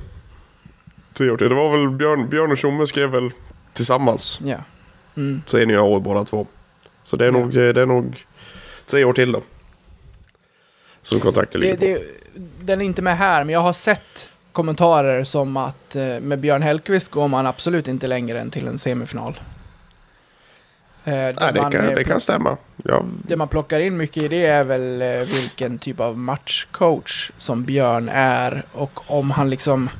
tre 1.14 1.30
år 1.30 1.36
till. 1.36 1.48
Det 1.48 1.54
var 1.54 1.76
väl 1.76 1.90
Björn, 1.90 2.28
Björn 2.28 2.52
och 2.52 2.58
Tjomme 2.58 2.86
skrev 2.86 3.10
väl 3.10 3.30
tillsammans. 3.72 4.40
Ja. 4.44 4.56
Mm. 5.16 5.42
Nya 5.54 5.82
år 5.82 6.00
båda 6.00 6.24
två. 6.24 6.46
Så 7.04 7.16
det 7.16 7.24
är, 7.24 7.32
Ja. 7.32 7.38
nog, 7.38 7.52
det 7.52 7.80
är 7.80 7.86
nog 7.86 8.24
tre 8.86 9.04
år 9.04 9.12
till 9.12 9.32
då. 9.32 9.42
Som 11.02 11.20
kontraktet 11.20 11.60
ligger 11.60 11.76
Det, 11.76 11.94
på. 11.94 12.00
det, 12.34 12.64
den 12.64 12.80
är 12.80 12.84
inte 12.84 13.02
med 13.02 13.18
här, 13.18 13.44
men 13.44 13.52
jag 13.52 13.60
har 13.60 13.72
sett 13.72 14.30
kommentarer 14.52 15.24
som 15.24 15.56
att 15.56 15.96
eh, 15.96 16.20
med 16.20 16.38
Björn 16.38 16.62
Hellkvist 16.62 17.10
går 17.10 17.28
man 17.28 17.46
absolut 17.46 17.88
inte 17.88 18.06
längre 18.06 18.40
än 18.40 18.50
till 18.50 18.66
en 18.66 18.78
semifinal. 18.78 19.40
Eh, 21.04 21.12
Nej, 21.12 21.34
det 21.36 21.58
kan, 21.58 21.74
eh, 21.74 21.94
det 21.94 22.04
kan 22.04 22.20
stämma. 22.20 22.56
Ja, 22.84 23.02
Det 23.22 23.36
man 23.36 23.48
plockar 23.48 23.80
in 23.80 23.96
mycket 23.96 24.22
i 24.22 24.28
det 24.28 24.46
är 24.46 24.64
väl 24.64 25.02
eh, 25.02 25.08
vilken 25.34 25.78
typ 25.78 26.00
av 26.00 26.18
matchcoach 26.18 27.30
som 27.38 27.64
Björn 27.64 28.08
är 28.12 28.64
och 28.72 29.00
om 29.10 29.30
han 29.30 29.50
liksom 29.50 29.90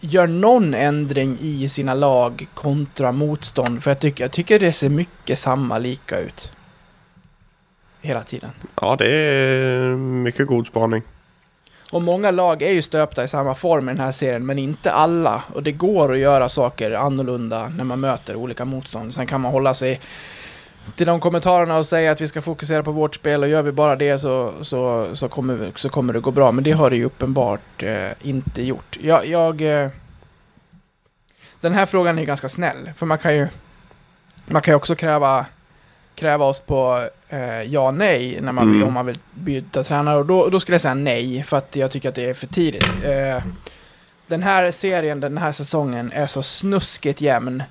gör 0.00 0.26
någon 0.26 0.74
ändring 0.74 1.38
i 1.40 1.68
sina 1.68 1.94
lag 1.94 2.46
kontra 2.54 3.12
motstånd. 3.12 3.82
För 3.82 3.90
jag 3.90 4.00
tycker, 4.00 4.24
jag 4.24 4.32
tycker 4.32 4.58
det 4.58 4.72
ser 4.72 4.88
mycket 4.88 5.38
samma 5.38 5.78
lika 5.78 6.18
ut. 6.18 6.52
Hela 8.00 8.24
tiden. 8.24 8.50
ja, 8.80 8.96
det 8.96 9.16
är 9.16 9.96
mycket 9.96 10.46
god 10.46 10.66
spaning. 10.66 11.02
Och 11.90 12.02
många 12.02 12.30
lag 12.30 12.62
är 12.62 12.72
ju 12.72 12.82
stöpta 12.82 13.24
i 13.24 13.28
samma 13.28 13.54
form 13.54 13.88
i 13.88 13.92
den 13.92 14.00
här 14.00 14.12
serien, 14.12 14.46
men 14.46 14.58
inte 14.58 14.92
alla. 14.92 15.42
Och 15.54 15.62
det 15.62 15.72
går 15.72 16.12
att 16.12 16.18
göra 16.18 16.48
saker 16.48 16.90
annorlunda 16.90 17.68
när 17.68 17.84
man 17.84 18.00
möter 18.00 18.36
olika 18.36 18.64
motstånd. 18.64 19.14
Sen 19.14 19.26
kan 19.26 19.40
man 19.40 19.52
hålla 19.52 19.74
sig 19.74 20.00
till 20.96 21.06
de 21.06 21.20
kommentarerna 21.20 21.76
och 21.76 21.86
säga 21.86 22.12
att 22.12 22.20
vi 22.20 22.28
ska 22.28 22.42
fokusera 22.42 22.82
på 22.82 22.92
vårt 22.92 23.14
spel 23.14 23.42
och 23.42 23.48
gör 23.48 23.62
vi 23.62 23.72
bara 23.72 23.96
det 23.96 24.18
så, 24.18 24.52
så, 24.60 25.08
så, 25.12 25.28
kommer, 25.28 25.54
vi, 25.54 25.72
så 25.76 25.88
kommer 25.88 26.12
det 26.12 26.20
gå 26.20 26.30
bra. 26.30 26.52
Men 26.52 26.64
det 26.64 26.72
har 26.72 26.90
det 26.90 26.96
ju 26.96 27.04
uppenbart 27.04 27.82
eh, 27.82 28.10
inte 28.22 28.62
gjort. 28.62 28.98
Jag... 29.00 29.26
jag 29.26 29.60
eh, 29.60 29.88
den 31.60 31.74
här 31.74 31.86
frågan 31.86 32.18
är 32.18 32.24
ganska 32.24 32.48
snäll, 32.48 32.90
för 32.96 33.06
man 33.06 33.18
kan 33.18 33.36
ju, 33.36 33.48
man 34.46 34.62
kan 34.62 34.72
ju 34.72 34.76
också 34.76 34.94
kräva, 34.94 35.46
kräva 36.14 36.44
oss 36.44 36.60
på 36.60 37.08
eh, 37.28 37.62
ja 37.62 37.90
nej 37.90 38.38
när 38.40 38.52
man 38.52 38.74
Mm. 38.74 38.88
om 38.88 38.94
man 38.94 39.06
vill 39.06 39.18
byta 39.34 39.82
tränare. 39.82 40.16
Och 40.16 40.26
då, 40.26 40.48
då 40.48 40.60
skulle 40.60 40.74
jag 40.74 40.80
säga 40.82 40.94
nej, 40.94 41.42
för 41.42 41.56
att 41.56 41.76
jag 41.76 41.90
tycker 41.90 42.08
att 42.08 42.14
det 42.14 42.30
är 42.30 42.34
för 42.34 42.46
tidigt. 42.46 43.04
Eh, 43.04 43.42
den 44.26 44.42
här 44.42 44.70
serien, 44.70 45.20
den 45.20 45.38
här 45.38 45.52
säsongen 45.52 46.12
är 46.12 46.26
så 46.26 46.42
snuskigt 46.42 47.20
jämn 47.20 47.62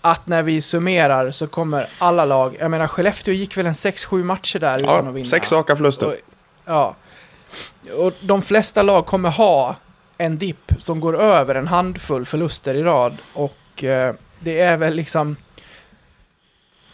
att 0.00 0.26
när 0.26 0.42
vi 0.42 0.60
summerar 0.60 1.30
så 1.30 1.46
kommer 1.46 1.86
alla 1.98 2.24
lag, 2.24 2.56
jag 2.60 2.70
menar 2.70 2.86
Skellefteå 2.86 3.34
gick 3.34 3.56
väl 3.56 3.66
en 3.66 3.72
6-7 3.72 4.22
matcher 4.22 4.58
där 4.58 4.78
utan 4.78 5.08
att 5.08 5.14
vinna. 5.14 5.28
sex 5.28 5.52
raka 5.52 5.76
förluster. 5.76 6.06
Och, 6.06 6.14
ja. 6.64 6.94
Och 7.96 8.12
de 8.20 8.42
flesta 8.42 8.82
lag 8.82 9.06
kommer 9.06 9.30
ha 9.30 9.76
en 10.18 10.38
dipp 10.38 10.72
som 10.78 11.00
går 11.00 11.20
över 11.20 11.54
en 11.54 11.68
handfull 11.68 12.26
förluster 12.26 12.74
i 12.74 12.82
rad. 12.82 13.16
Och 13.34 13.84
eh, 13.84 14.14
det 14.40 14.60
är 14.60 14.76
väl 14.76 14.94
liksom... 14.94 15.36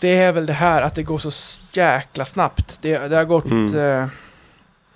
Det 0.00 0.16
är 0.16 0.32
väl 0.32 0.46
det 0.46 0.52
här 0.52 0.82
att 0.82 0.94
det 0.94 1.02
går 1.02 1.18
så 1.18 1.30
jäkla 1.72 2.24
snabbt. 2.24 2.78
Det, 2.80 2.98
det 2.98 3.16
har 3.16 3.24
gått 3.24 3.44
Mm. 3.44 3.74
eh, 4.02 4.08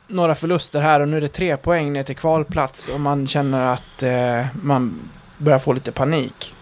några 0.06 0.34
förluster 0.34 0.80
här 0.80 1.00
och 1.00 1.08
nu 1.08 1.16
är 1.16 1.20
det 1.20 1.28
tre 1.28 1.56
poäng 1.56 1.92
ner 1.92 2.02
till 2.02 2.16
kvalplats 2.16 2.88
och 2.88 3.00
man 3.00 3.26
känner 3.28 3.72
att 3.74 4.02
eh, 4.02 4.46
man 4.62 5.10
börjar 5.38 5.58
få 5.58 5.72
lite 5.72 5.92
panik. 5.92 6.54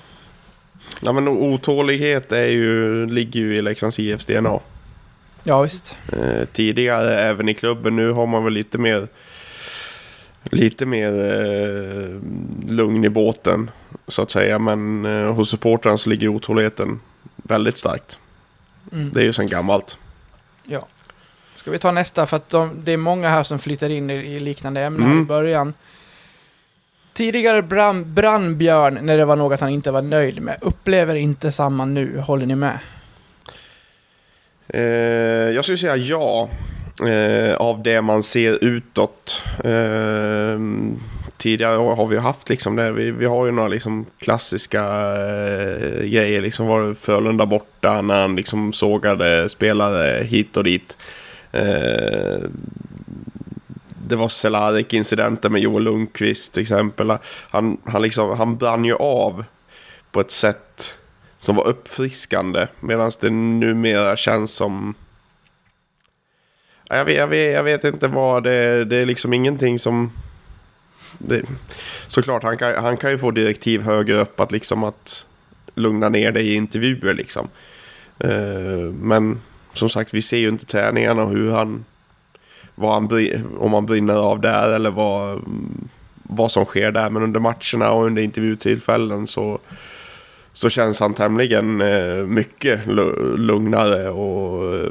Ja, 1.00 1.12
men 1.12 1.28
otålighet 1.28 2.32
är 2.32 2.46
ju, 2.46 3.06
ligger 3.06 3.40
ju 3.40 3.56
i 3.56 3.62
Leksands 3.62 3.98
IFs 3.98 4.26
DNA. 4.26 4.60
Ja, 5.42 5.62
visst. 5.62 5.96
Eh, 6.12 6.44
tidigare 6.52 7.18
även 7.20 7.48
i 7.48 7.54
klubben. 7.54 7.96
Nu 7.96 8.10
har 8.10 8.26
man 8.26 8.44
väl 8.44 8.52
lite 8.52 8.78
mer 8.78 9.08
lite 10.50 10.86
mer 10.86 11.12
eh, 11.12 12.20
lugn 12.70 13.04
i 13.04 13.08
båten 13.08 13.70
så 14.08 14.22
att 14.22 14.30
säga. 14.30 14.58
Men 14.58 15.04
eh, 15.04 15.32
hos 15.34 15.50
supportrarna 15.50 15.98
så 15.98 16.10
ligger 16.10 16.28
otåligheten 16.28 17.00
väldigt 17.36 17.76
starkt. 17.76 18.18
Mm. 18.92 19.10
Det 19.14 19.20
är 19.20 19.24
ju 19.24 19.32
sedan 19.32 19.46
gammalt. 19.46 19.98
Ja. 20.64 20.86
Ska 21.56 21.70
vi 21.70 21.78
ta 21.78 21.92
nästa? 21.92 22.26
För 22.26 22.36
att 22.36 22.48
de, 22.48 22.70
det 22.84 22.92
är 22.92 22.96
många 22.96 23.28
här 23.28 23.42
som 23.42 23.58
flyttar 23.58 23.88
in 23.88 24.10
i, 24.10 24.14
i 24.14 24.40
liknande 24.40 24.80
ämnen 24.80 25.10
Mm. 25.10 25.22
i 25.22 25.24
början. 25.26 25.74
Tidigare 27.16 27.62
brann, 27.62 28.14
brann 28.14 28.58
Björn 28.58 28.98
när 29.02 29.18
det 29.18 29.24
var 29.24 29.36
något 29.36 29.60
han 29.60 29.70
inte 29.70 29.90
var 29.90 30.02
nöjd 30.02 30.42
med. 30.42 30.58
Upplever 30.60 31.16
inte 31.16 31.52
samma 31.52 31.84
nu. 31.84 32.18
Håller 32.18 32.46
ni 32.46 32.54
med? 32.56 32.78
Eh, 34.68 34.80
jag 35.54 35.64
skulle 35.64 35.78
säga 35.78 35.96
ja. 35.96 36.48
Eh, 37.08 37.56
av 37.56 37.82
det 37.82 38.02
man 38.02 38.22
ser 38.22 38.64
utåt. 38.64 39.42
Eh, 39.64 40.60
tidigare 41.36 41.78
år 41.78 41.96
har 41.96 42.06
vi 42.06 42.16
haft 42.16 42.48
liksom 42.48 42.76
det. 42.76 42.92
Vi, 42.92 43.10
vi 43.10 43.26
har 43.26 43.46
ju 43.46 43.52
några 43.52 43.68
liksom 43.68 44.06
klassiska 44.18 44.82
eh, 44.82 46.00
grejer. 46.00 46.40
Liksom 46.40 46.66
var 46.66 46.82
det 46.82 46.94
Frölunda 46.94 47.46
borta 47.46 48.02
när 48.02 48.20
han 48.20 48.36
liksom 48.36 48.72
sågade 48.72 49.48
spelare 49.48 50.24
hit 50.24 50.56
och 50.56 50.64
dit. 50.64 50.96
Eh, 51.52 52.38
det 54.08 54.16
var 54.16 54.28
Cehlarik-incidenten 54.28 55.52
med 55.52 55.60
Joel 55.60 55.84
Lundqvist 55.84 56.52
till 56.52 56.62
exempel. 56.62 57.18
Han, 57.50 57.80
han, 57.84 58.02
liksom, 58.02 58.38
han 58.38 58.56
brann 58.56 58.84
ju 58.84 58.94
av 58.94 59.44
på 60.10 60.20
ett 60.20 60.30
sätt 60.30 60.96
som 61.38 61.56
var 61.56 61.66
uppfriskande. 61.66 62.66
Medan 62.80 63.12
det 63.20 63.30
numera 63.30 64.16
känns 64.16 64.52
som... 64.52 64.94
Jag 66.88 67.04
vet, 67.04 67.16
jag 67.16 67.26
vet, 67.26 67.52
jag 67.52 67.62
vet 67.62 67.84
inte 67.84 68.08
vad 68.08 68.44
det 68.44 68.84
Det 68.84 68.96
är 68.96 69.06
liksom 69.06 69.32
ingenting 69.32 69.78
som... 69.78 70.12
Det, 71.18 71.42
såklart, 72.06 72.42
han 72.42 72.58
kan, 72.58 72.74
han 72.74 72.96
kan 72.96 73.10
ju 73.10 73.18
få 73.18 73.30
direktiv 73.30 73.82
högre 73.82 74.14
upp 74.14 74.40
att 74.40 74.52
liksom 74.52 74.84
att 74.84 75.26
lugna 75.74 76.08
ner 76.08 76.32
dig 76.32 76.48
i 76.48 76.54
intervjuer 76.54 77.14
liksom. 77.14 77.48
Eh, 78.18 78.92
men 79.00 79.40
som 79.74 79.88
sagt, 79.88 80.14
vi 80.14 80.22
ser 80.22 80.36
ju 80.36 80.48
inte 80.48 80.66
träningarna 80.66 81.22
och 81.22 81.30
hur 81.30 81.52
han... 81.52 81.84
Han 82.76 83.08
om 83.58 83.72
han 83.72 83.86
brinner 83.86 84.14
av 84.14 84.40
där 84.40 84.70
eller 84.74 84.90
vad, 84.90 85.42
vad 86.22 86.52
som 86.52 86.64
sker 86.64 86.92
där. 86.92 87.10
Men 87.10 87.22
under 87.22 87.40
matcherna 87.40 87.92
och 87.92 88.04
under 88.06 88.22
intervjutillfällen 88.22 89.26
så 89.26 89.58
så 90.52 90.68
känns 90.70 91.00
han 91.00 91.14
tämligen 91.14 91.80
eh, 91.80 92.14
mycket 92.26 92.86
lu- 92.86 93.36
lugnare 93.36 94.08
och... 94.10 94.74
Eh, 94.74 94.90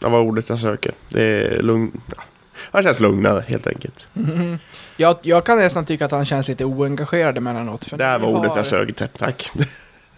ja, 0.00 0.08
vad 0.08 0.20
ordet 0.20 0.48
jag 0.48 0.58
söker? 0.58 0.92
Det 1.08 1.22
är 1.22 1.62
lugn... 1.62 2.00
Ja. 2.16 2.22
Han 2.70 2.82
känns 2.82 3.00
lugnare 3.00 3.44
helt 3.48 3.66
enkelt. 3.66 4.08
Mhm. 4.12 4.58
Jag, 4.96 5.16
jag 5.22 5.46
kan 5.46 5.58
nästan 5.58 5.84
tycka 5.84 6.04
att 6.04 6.10
han 6.10 6.24
känns 6.24 6.48
lite 6.48 6.64
oengagerad 6.64 7.38
emellanåt. 7.38 7.84
För 7.84 7.96
Det 7.96 8.04
här 8.04 8.18
var 8.18 8.28
ordet 8.28 8.50
har- 8.50 8.56
jag 8.56 8.66
sökte, 8.66 9.06
tack. 9.08 9.50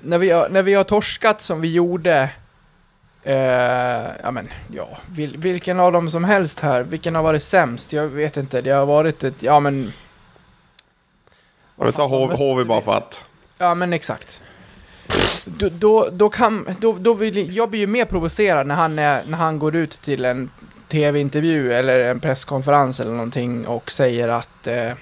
när 0.00 0.18
vi, 0.18 0.30
har, 0.30 0.48
när 0.48 0.62
vi 0.62 0.74
har 0.74 0.84
torskat 0.84 1.40
som 1.40 1.60
vi 1.60 1.72
gjorde, 1.72 2.30
eh, 3.28 4.10
ja 4.22 4.30
men, 4.30 4.48
ja, 4.72 4.88
vil, 5.10 5.36
vilken 5.36 5.80
av 5.80 5.92
dem 5.92 6.10
som 6.10 6.24
helst 6.24 6.60
här, 6.60 6.82
vilken 6.82 7.14
har 7.14 7.22
varit 7.22 7.42
sämst? 7.42 7.92
Jag 7.92 8.06
vet 8.06 8.36
inte, 8.36 8.60
det 8.60 8.70
har 8.70 8.86
varit 8.86 9.24
ett, 9.24 9.42
ja 9.42 9.60
men... 9.60 9.92
Om 11.76 11.86
vi 11.86 11.92
tar 11.92 12.36
HV 12.36 12.64
bara 12.64 12.80
för 12.80 12.96
att. 12.96 13.24
Ja 13.58 13.74
men 13.74 13.92
exakt. 13.92 14.42
Då, 15.44 15.68
då, 15.68 16.08
då 16.12 16.28
kan, 16.28 16.76
då, 16.80 16.92
då 16.92 17.14
vill, 17.14 17.56
jag 17.56 17.70
blir 17.70 17.80
ju 17.80 17.86
mer 17.86 18.04
provocerad 18.04 18.66
när 18.66 18.74
han, 18.74 18.98
är, 18.98 19.22
när 19.26 19.38
han 19.38 19.58
går 19.58 19.76
ut 19.76 20.02
till 20.02 20.24
en 20.24 20.50
tv-intervju 20.88 21.72
eller 21.72 22.00
en 22.00 22.20
presskonferens 22.20 23.00
eller 23.00 23.12
någonting 23.12 23.66
och 23.66 23.90
säger 23.90 24.28
att 24.28 24.66
eh, 24.66 24.92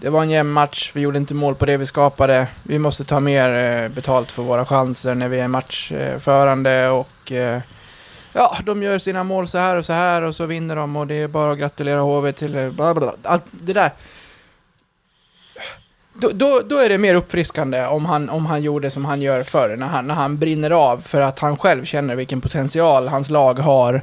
det 0.00 0.10
var 0.10 0.22
en 0.22 0.30
jämn 0.30 0.52
match, 0.52 0.90
vi 0.94 1.00
gjorde 1.00 1.18
inte 1.18 1.34
mål 1.34 1.54
på 1.54 1.66
det 1.66 1.76
vi 1.76 1.86
skapade, 1.86 2.48
vi 2.62 2.78
måste 2.78 3.04
ta 3.04 3.20
mer 3.20 3.82
eh, 3.82 3.88
betalt 3.88 4.30
för 4.30 4.42
våra 4.42 4.64
chanser 4.64 5.14
när 5.14 5.28
vi 5.28 5.40
är 5.40 5.48
matchförande 5.48 6.88
och 6.88 7.32
eh, 7.32 7.60
ja, 8.32 8.56
de 8.64 8.82
gör 8.82 8.98
sina 8.98 9.24
mål 9.24 9.48
så 9.48 9.58
här 9.58 9.76
och 9.76 9.84
så 9.84 9.92
här 9.92 10.22
och 10.22 10.34
så 10.34 10.46
vinner 10.46 10.76
de 10.76 10.96
och 10.96 11.06
det 11.06 11.14
är 11.14 11.28
bara 11.28 11.52
att 11.52 11.58
gratulera 11.58 12.00
HV 12.00 12.32
till 12.32 12.56
eh, 12.56 12.70
bla 12.70 12.94
bla. 12.94 13.14
Allt 13.22 13.44
det 13.50 13.72
där. 13.72 13.92
Då, 16.12 16.30
då, 16.32 16.60
då 16.64 16.78
är 16.78 16.88
det 16.88 16.98
mer 16.98 17.14
uppfriskande 17.14 17.86
om 17.86 18.06
han, 18.06 18.28
om 18.28 18.46
han 18.46 18.62
gjorde 18.62 18.90
som 18.90 19.04
han 19.04 19.22
gör 19.22 19.42
förr, 19.42 19.76
när 19.76 19.86
han, 19.86 20.06
när 20.06 20.14
han 20.14 20.38
brinner 20.38 20.70
av 20.70 21.00
för 21.00 21.20
att 21.20 21.38
han 21.38 21.56
själv 21.56 21.84
känner 21.84 22.16
vilken 22.16 22.40
potential 22.40 23.08
hans 23.08 23.30
lag 23.30 23.58
har 23.58 24.02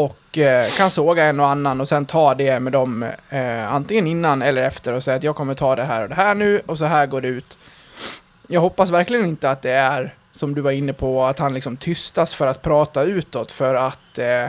och 0.00 0.38
eh, 0.38 0.70
kan 0.76 0.90
såga 0.90 1.24
en 1.24 1.40
och 1.40 1.48
annan 1.48 1.80
och 1.80 1.88
sen 1.88 2.06
ta 2.06 2.34
det 2.34 2.60
med 2.60 2.72
dem 2.72 3.02
eh, 3.30 3.72
antingen 3.74 4.06
innan 4.06 4.42
eller 4.42 4.62
efter 4.62 4.92
och 4.92 5.02
säga 5.04 5.16
att 5.16 5.22
jag 5.22 5.36
kommer 5.36 5.54
ta 5.54 5.76
det 5.76 5.84
här 5.84 6.02
och 6.02 6.08
det 6.08 6.14
här 6.14 6.34
nu 6.34 6.62
och 6.66 6.78
så 6.78 6.84
här 6.84 7.06
går 7.06 7.20
det 7.20 7.28
ut. 7.28 7.58
Jag 8.46 8.60
hoppas 8.60 8.90
verkligen 8.90 9.26
inte 9.26 9.50
att 9.50 9.62
det 9.62 9.70
är 9.70 10.14
som 10.32 10.54
du 10.54 10.60
var 10.60 10.70
inne 10.70 10.92
på, 10.92 11.24
att 11.24 11.38
han 11.38 11.54
liksom 11.54 11.76
tystas 11.76 12.34
för 12.34 12.46
att 12.46 12.62
prata 12.62 13.02
utåt 13.02 13.52
för 13.52 13.74
att 13.74 14.18
eh, 14.18 14.46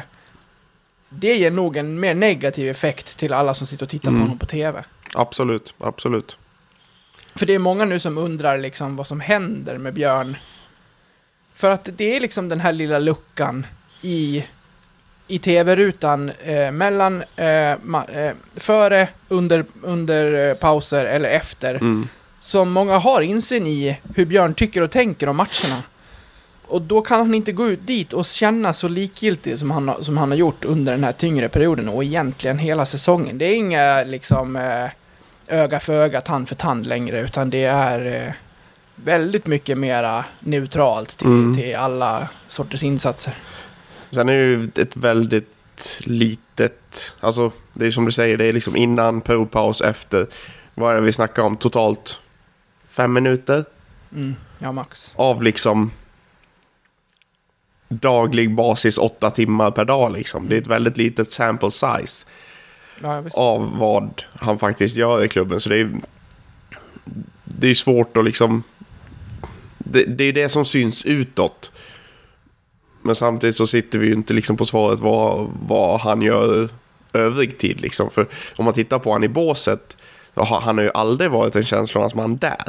det 1.10 1.36
ger 1.36 1.52
nog 1.52 1.78
en 1.78 2.00
mer 2.00 2.14
negativ 2.14 2.70
effekt 2.70 3.18
till 3.18 3.34
alla 3.34 3.54
som 3.54 3.68
sitter 3.68 3.86
och 3.86 3.90
tittar 3.90 4.08
Mm. 4.10 4.20
på 4.22 4.26
honom 4.26 4.38
på 4.38 4.46
TV. 4.46 4.84
Absolut, 5.16 5.74
absolut. 5.80 6.38
För 7.36 7.46
det 7.46 7.54
är 7.54 7.60
många 7.60 7.86
nu 7.86 8.00
som 8.00 8.18
undrar 8.18 8.58
liksom 8.58 8.96
vad 8.96 9.08
som 9.08 9.20
händer 9.20 9.78
med 9.78 9.94
Björn. 9.94 10.38
För 11.56 11.72
att 11.72 11.90
det 11.98 12.16
är 12.16 12.20
liksom 12.20 12.50
den 12.50 12.60
här 12.60 12.72
lilla 12.72 13.00
luckan 13.00 13.66
i, 14.02 14.46
i 15.28 15.40
tv-rutan 15.40 16.32
eh, 16.44 16.72
mellan 16.72 17.22
eh, 17.36 17.46
ma- 17.84 18.28
eh, 18.28 18.34
före, 18.56 19.08
under, 19.30 19.66
under 19.82 20.50
eh, 20.50 20.54
pauser 20.56 21.06
eller 21.06 21.30
efter. 21.30 21.76
Mm. 21.76 22.08
Som 22.40 22.72
många 22.72 22.98
har 22.98 23.22
insyn 23.22 23.68
i 23.68 23.98
hur 24.16 24.26
Björn 24.26 24.54
tycker 24.54 24.82
och 24.82 24.92
tänker 24.92 25.30
om 25.30 25.36
matcherna. 25.38 25.84
Och 26.68 26.82
då 26.82 27.02
kan 27.02 27.20
han 27.20 27.34
inte 27.34 27.52
gå 27.52 27.68
ut 27.70 27.88
dit 27.88 28.14
och 28.14 28.26
känna 28.26 28.74
så 28.74 28.88
likgiltig 28.88 29.60
som 29.60 29.72
han, 29.72 30.04
som 30.04 30.18
han 30.18 30.32
har 30.32 30.38
gjort 30.38 30.66
under 30.66 30.92
den 30.92 31.04
här 31.04 31.12
tyngre 31.12 31.50
perioden 31.50 31.90
och 31.90 32.04
egentligen 32.04 32.58
hela 32.60 32.86
säsongen. 32.86 33.38
Det 33.38 33.46
är 33.46 33.56
inga 33.56 34.04
liksom 34.04 34.56
eh, 34.56 34.90
öga 35.48 35.80
för 35.80 35.94
öga, 35.94 36.22
tand 36.22 36.48
för 36.50 36.56
tand 36.56 36.88
längre, 36.88 37.20
utan 37.22 37.50
det 37.50 37.64
är 37.64 38.26
eh, 38.28 38.34
väldigt 38.96 39.48
mycket 39.48 39.78
mera 39.78 40.26
neutralt 40.40 41.18
till, 41.18 41.28
Mm. 41.28 41.56
till 41.56 41.76
alla 41.76 42.30
sorters 42.48 42.84
insatser. 42.84 43.34
Sen 44.14 44.30
är 44.30 44.34
det 44.34 44.44
ju 44.44 44.70
ett 44.76 44.98
väldigt 44.98 46.00
litet, 46.04 47.14
alltså 47.20 47.52
det 47.74 47.86
är 47.88 47.92
som 47.92 48.06
du 48.06 48.12
säger, 48.12 48.38
det 48.38 48.46
är 48.46 48.54
liksom 48.54 48.76
innan, 48.76 49.22
periodpaus, 49.22 49.82
efter. 49.82 50.28
Vad 50.76 50.92
är 50.92 50.96
det 50.96 51.02
vi 51.02 51.14
snackar 51.14 51.44
om? 51.44 51.58
Totalt 51.58 52.20
fem 52.90 53.14
minuter 53.14 53.66
Mm, 54.16 54.36
ja, 54.60 54.72
max. 54.72 55.14
av 55.16 55.44
liksom 55.44 55.92
daglig 57.88 58.56
basis 58.56 58.98
åtta 58.98 59.32
timmar 59.32 59.72
per 59.72 59.86
dag 59.86 60.14
liksom. 60.14 60.48
Det 60.50 60.56
är 60.56 60.62
ett 60.62 60.68
väldigt 60.68 60.98
litet 60.98 61.32
sample 61.32 61.72
size 61.72 62.26
Ja, 63.02 63.24
av 63.34 63.78
vad 63.78 64.24
han 64.34 64.58
faktiskt 64.60 64.96
gör 64.96 65.24
i 65.24 65.28
klubben. 65.28 65.60
Så 65.60 65.70
det 65.70 65.78
är 65.78 65.92
det 67.44 67.68
är 67.68 67.76
svårt 67.76 68.18
att 68.18 68.26
liksom... 68.26 68.64
Det, 69.78 70.04
det 70.04 70.24
är 70.24 70.34
det 70.34 70.50
som 70.50 70.66
syns 70.66 71.06
utåt. 71.06 71.72
Men 73.04 73.16
samtidigt 73.16 73.56
så 73.56 73.68
sitter 73.68 74.00
vi 74.00 74.08
ju 74.08 74.14
inte 74.14 74.34
liksom 74.34 74.58
på 74.58 74.66
svaret 74.66 75.00
vad, 75.00 75.50
vad 75.68 76.00
han 76.00 76.22
gör 76.22 76.70
övrig 77.14 77.58
tid 77.58 77.82
liksom. 77.82 78.10
För 78.10 78.28
om 78.56 78.66
man 78.66 78.74
tittar 78.74 79.00
på 79.00 79.12
han 79.14 79.24
i 79.24 79.30
båset, 79.30 79.98
så 80.36 80.44
har, 80.44 80.62
han 80.62 80.78
har 80.78 80.84
ju 80.84 80.92
aldrig 80.94 81.32
varit 81.32 81.56
en 81.56 81.66
känslornas 81.66 82.16
man 82.16 82.38
där. 82.38 82.64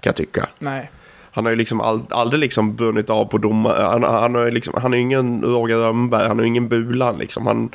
Kan 0.00 0.10
jag 0.10 0.16
tycka. 0.16 0.48
Nej. 0.58 0.90
Han 1.32 1.44
har 1.44 1.50
ju 1.50 1.56
liksom 1.56 1.80
all, 1.80 2.02
aldrig 2.08 2.40
liksom 2.40 2.74
brunnit 2.76 3.10
av 3.10 3.24
på 3.24 3.38
domar. 3.38 3.82
Han, 3.82 4.02
han, 4.02 4.34
har 4.34 4.50
liksom, 4.50 4.74
han 4.82 4.92
är 4.92 4.96
ju 4.96 5.02
ingen 5.02 5.42
Roger 5.42 5.76
Rönnberg, 5.76 6.28
han 6.28 6.38
är 6.38 6.42
ju 6.42 6.48
ingen 6.48 6.68
Bulan 6.68 7.18
liksom. 7.18 7.46
Han, 7.46 7.70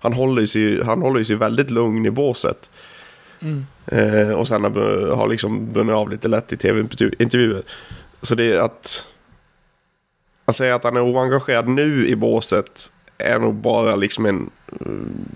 han, 0.00 0.12
håller 0.12 0.46
sig, 0.46 0.84
han 0.84 1.02
håller 1.02 1.24
sig 1.24 1.36
väldigt 1.36 1.70
lugn 1.70 2.06
i 2.06 2.10
båset. 2.10 2.70
Mm. 3.40 3.66
Eh, 3.86 4.32
och 4.32 4.48
sen 4.48 4.64
har, 4.64 5.14
har 5.16 5.28
liksom 5.28 5.72
brunnit 5.72 5.94
av 5.94 6.10
lite 6.10 6.28
lätt 6.28 6.52
i 6.52 6.56
tv-intervjuer. 6.56 7.62
Så 8.22 8.34
det 8.34 8.52
är 8.52 8.60
att... 8.60 9.06
Att 10.50 10.56
säga 10.56 10.74
att 10.74 10.84
han 10.84 10.96
är 10.96 11.00
oengagerad 11.04 11.68
nu 11.68 12.08
i 12.08 12.16
båset 12.16 12.92
är 13.18 13.38
nog 13.38 13.54
bara 13.54 13.96
liksom 13.96 14.26
en 14.26 14.50
eh, 14.80 14.86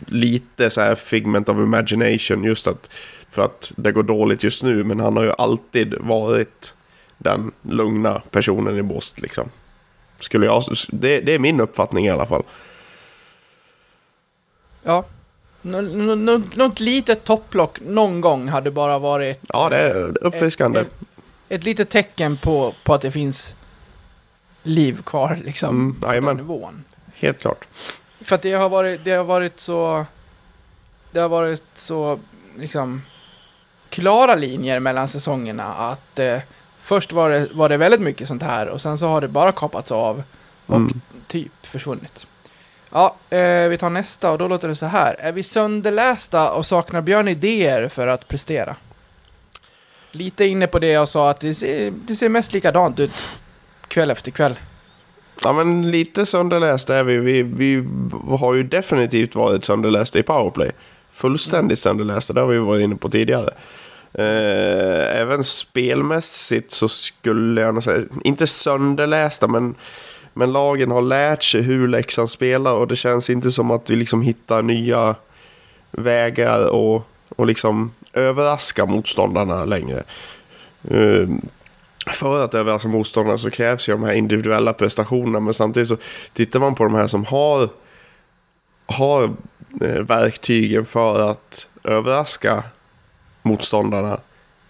lite 0.06 0.70
så 0.70 0.80
här 0.80 0.94
figment 0.94 1.48
of 1.48 1.56
imagination. 1.56 2.44
Just 2.44 2.66
att 2.66 2.90
för 3.30 3.42
att 3.42 3.72
det 3.76 3.92
går 3.92 4.02
dåligt 4.02 4.42
just 4.42 4.62
nu. 4.62 4.84
Men 4.84 5.00
han 5.00 5.16
har 5.16 5.24
ju 5.24 5.32
alltid 5.38 5.94
varit 6.00 6.74
den 7.18 7.52
lugna 7.62 8.22
personen 8.30 8.78
i 8.78 8.82
båset 8.82 9.20
liksom. 9.22 9.48
Skulle 10.20 10.46
jag, 10.46 10.64
det, 10.88 11.20
det 11.20 11.34
är 11.34 11.38
min 11.38 11.60
uppfattning 11.60 12.06
i 12.06 12.10
alla 12.10 12.26
fall. 12.26 12.42
Ja. 14.82 15.04
Nå- 15.62 15.80
nå- 15.80 16.14
nå- 16.14 16.42
Något 16.54 16.80
litet 16.80 17.24
topplock 17.24 17.78
någon 17.80 18.20
gång 18.20 18.48
hade 18.48 18.70
bara 18.70 18.98
varit 18.98 19.38
Ja, 19.48 19.68
det 19.68 19.76
är 19.76 20.24
uppfriskande. 20.24 20.80
ett, 20.80 20.92
ett 21.48 21.64
litet 21.64 21.90
tecken 21.90 22.36
på, 22.36 22.74
på 22.84 22.94
att 22.94 23.00
det 23.00 23.10
finns 23.10 23.54
liv 24.64 25.02
kvar 25.02 25.38
liksom. 25.44 25.68
Mm, 25.80 26.00
på 26.00 26.28
den 26.28 26.36
nivån. 26.36 26.84
Helt 27.14 27.40
klart. 27.40 27.64
För 28.20 28.34
att 28.34 28.42
det 28.42 28.52
har 28.52 28.68
varit, 28.68 29.04
det 29.04 29.10
har 29.10 29.24
varit 29.24 29.60
så... 29.60 30.06
Det 31.12 31.20
har 31.20 31.28
varit 31.28 31.62
så, 31.74 32.18
liksom... 32.58 33.02
Klara 33.88 34.34
linjer 34.34 34.80
mellan 34.80 35.08
säsongerna 35.08 35.74
att 35.74 36.18
eh, 36.18 36.38
först 36.80 37.12
var 37.12 37.30
det, 37.30 37.48
var 37.52 37.68
det 37.68 37.76
väldigt 37.76 38.00
mycket 38.00 38.28
sånt 38.28 38.42
här 38.42 38.68
och 38.68 38.80
sen 38.80 38.98
så 38.98 39.08
har 39.08 39.20
det 39.20 39.28
bara 39.28 39.52
kapats 39.52 39.92
av 39.92 40.22
och 40.66 40.76
Mm. 40.76 41.00
typ 41.26 41.66
försvunnit. 41.66 42.26
Ja, 42.90 43.16
eh, 43.30 43.68
vi 43.68 43.78
tar 43.78 43.90
nästa 43.90 44.30
och 44.30 44.38
då 44.38 44.48
låter 44.48 44.68
det 44.68 44.76
så 44.76 44.86
här. 44.86 45.14
Är 45.18 45.32
vi 45.32 45.42
sönderlästa 45.42 46.52
och 46.52 46.66
saknar 46.66 47.00
Björn 47.00 47.28
idéer 47.28 47.88
för 47.88 48.06
att 48.06 48.28
prestera? 48.28 48.76
Lite 50.10 50.44
inne 50.44 50.66
på 50.66 50.78
det 50.78 50.86
jag 50.90 51.08
sa 51.08 51.30
att 51.30 51.40
det 51.40 51.54
ser, 51.54 51.90
det 51.90 52.16
ser 52.16 52.28
mest 52.28 52.52
likadant 52.52 53.00
ut 53.00 53.12
kväll 53.88 54.10
efter 54.10 54.30
kväll. 54.30 54.54
Ja, 55.42 55.52
men 55.52 55.90
lite 55.90 56.26
sönderlästa 56.26 56.96
är 56.96 57.04
vi. 57.04 57.18
vi. 57.18 57.42
Vi 57.42 57.86
har 58.38 58.54
ju 58.54 58.62
definitivt 58.62 59.34
varit 59.34 59.64
sönderlästa 59.64 60.18
i 60.18 60.22
powerplay. 60.22 60.70
Fullständigt 61.10 61.78
sönderlästa, 61.78 62.32
det 62.32 62.40
har 62.40 62.48
vi 62.48 62.58
varit 62.58 62.82
inne 62.82 62.96
på 62.96 63.10
tidigare. 63.10 63.50
Eh, 64.14 65.20
även 65.20 65.44
spelmässigt 65.44 66.70
så 66.70 66.88
skulle 66.88 67.60
jag 67.60 67.74
nog 67.74 67.84
säga, 67.84 68.04
inte 68.24 68.46
sönderlästa, 68.46 69.48
men, 69.48 69.74
men 70.32 70.52
lagen 70.52 70.90
har 70.90 71.02
lärt 71.02 71.42
sig 71.42 71.62
hur 71.62 71.88
Leksand 71.88 72.30
spelar 72.30 72.74
och 72.74 72.88
det 72.88 72.96
känns 72.96 73.30
inte 73.30 73.52
som 73.52 73.70
att 73.70 73.90
vi 73.90 73.96
liksom 73.96 74.22
hittar 74.22 74.62
nya 74.62 75.14
vägar 75.90 76.66
och, 76.66 77.08
och 77.36 77.46
liksom 77.46 77.92
överraska 78.12 78.86
motståndarna 78.86 79.64
längre. 79.64 80.02
Eh, 80.90 81.28
för 82.12 82.44
att 82.44 82.54
överraska 82.54 82.88
motståndarna 82.88 83.38
så 83.38 83.50
krävs 83.50 83.88
ju 83.88 83.92
de 83.92 84.02
här 84.02 84.12
individuella 84.12 84.72
prestationerna. 84.72 85.40
Men 85.40 85.54
samtidigt 85.54 85.88
så 85.88 85.96
tittar 86.32 86.60
man 86.60 86.74
på 86.74 86.84
de 86.84 86.94
här 86.94 87.06
som 87.06 87.24
har, 87.24 87.68
har 88.86 89.24
eh, 89.80 90.02
verktygen 90.02 90.84
för 90.84 91.30
att 91.30 91.66
överraska 91.84 92.62
motståndarna. 93.42 94.20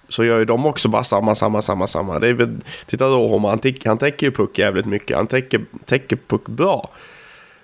Så 0.09 0.25
gör 0.25 0.39
ju 0.39 0.45
de 0.45 0.67
också 0.67 0.89
bara 0.89 1.05
samma, 1.05 1.35
samma, 1.35 1.63
samma, 1.63 1.87
samma. 1.87 2.19
Det 2.19 2.29
är, 2.29 2.33
väl- 2.35 2.61
titta 2.87 3.05
Rohoma, 3.07 3.49
han, 3.49 3.59
täcker, 3.59 3.89
han 3.89 3.99
täcker 3.99 4.27
ju 4.27 4.33
puck 4.33 4.59
jävligt 4.59 4.87
mycket. 4.87 5.17
Han 5.17 5.27
täcker, 5.27 5.65
täcker 5.85 6.19
puck 6.27 6.47
bra. 6.47 6.91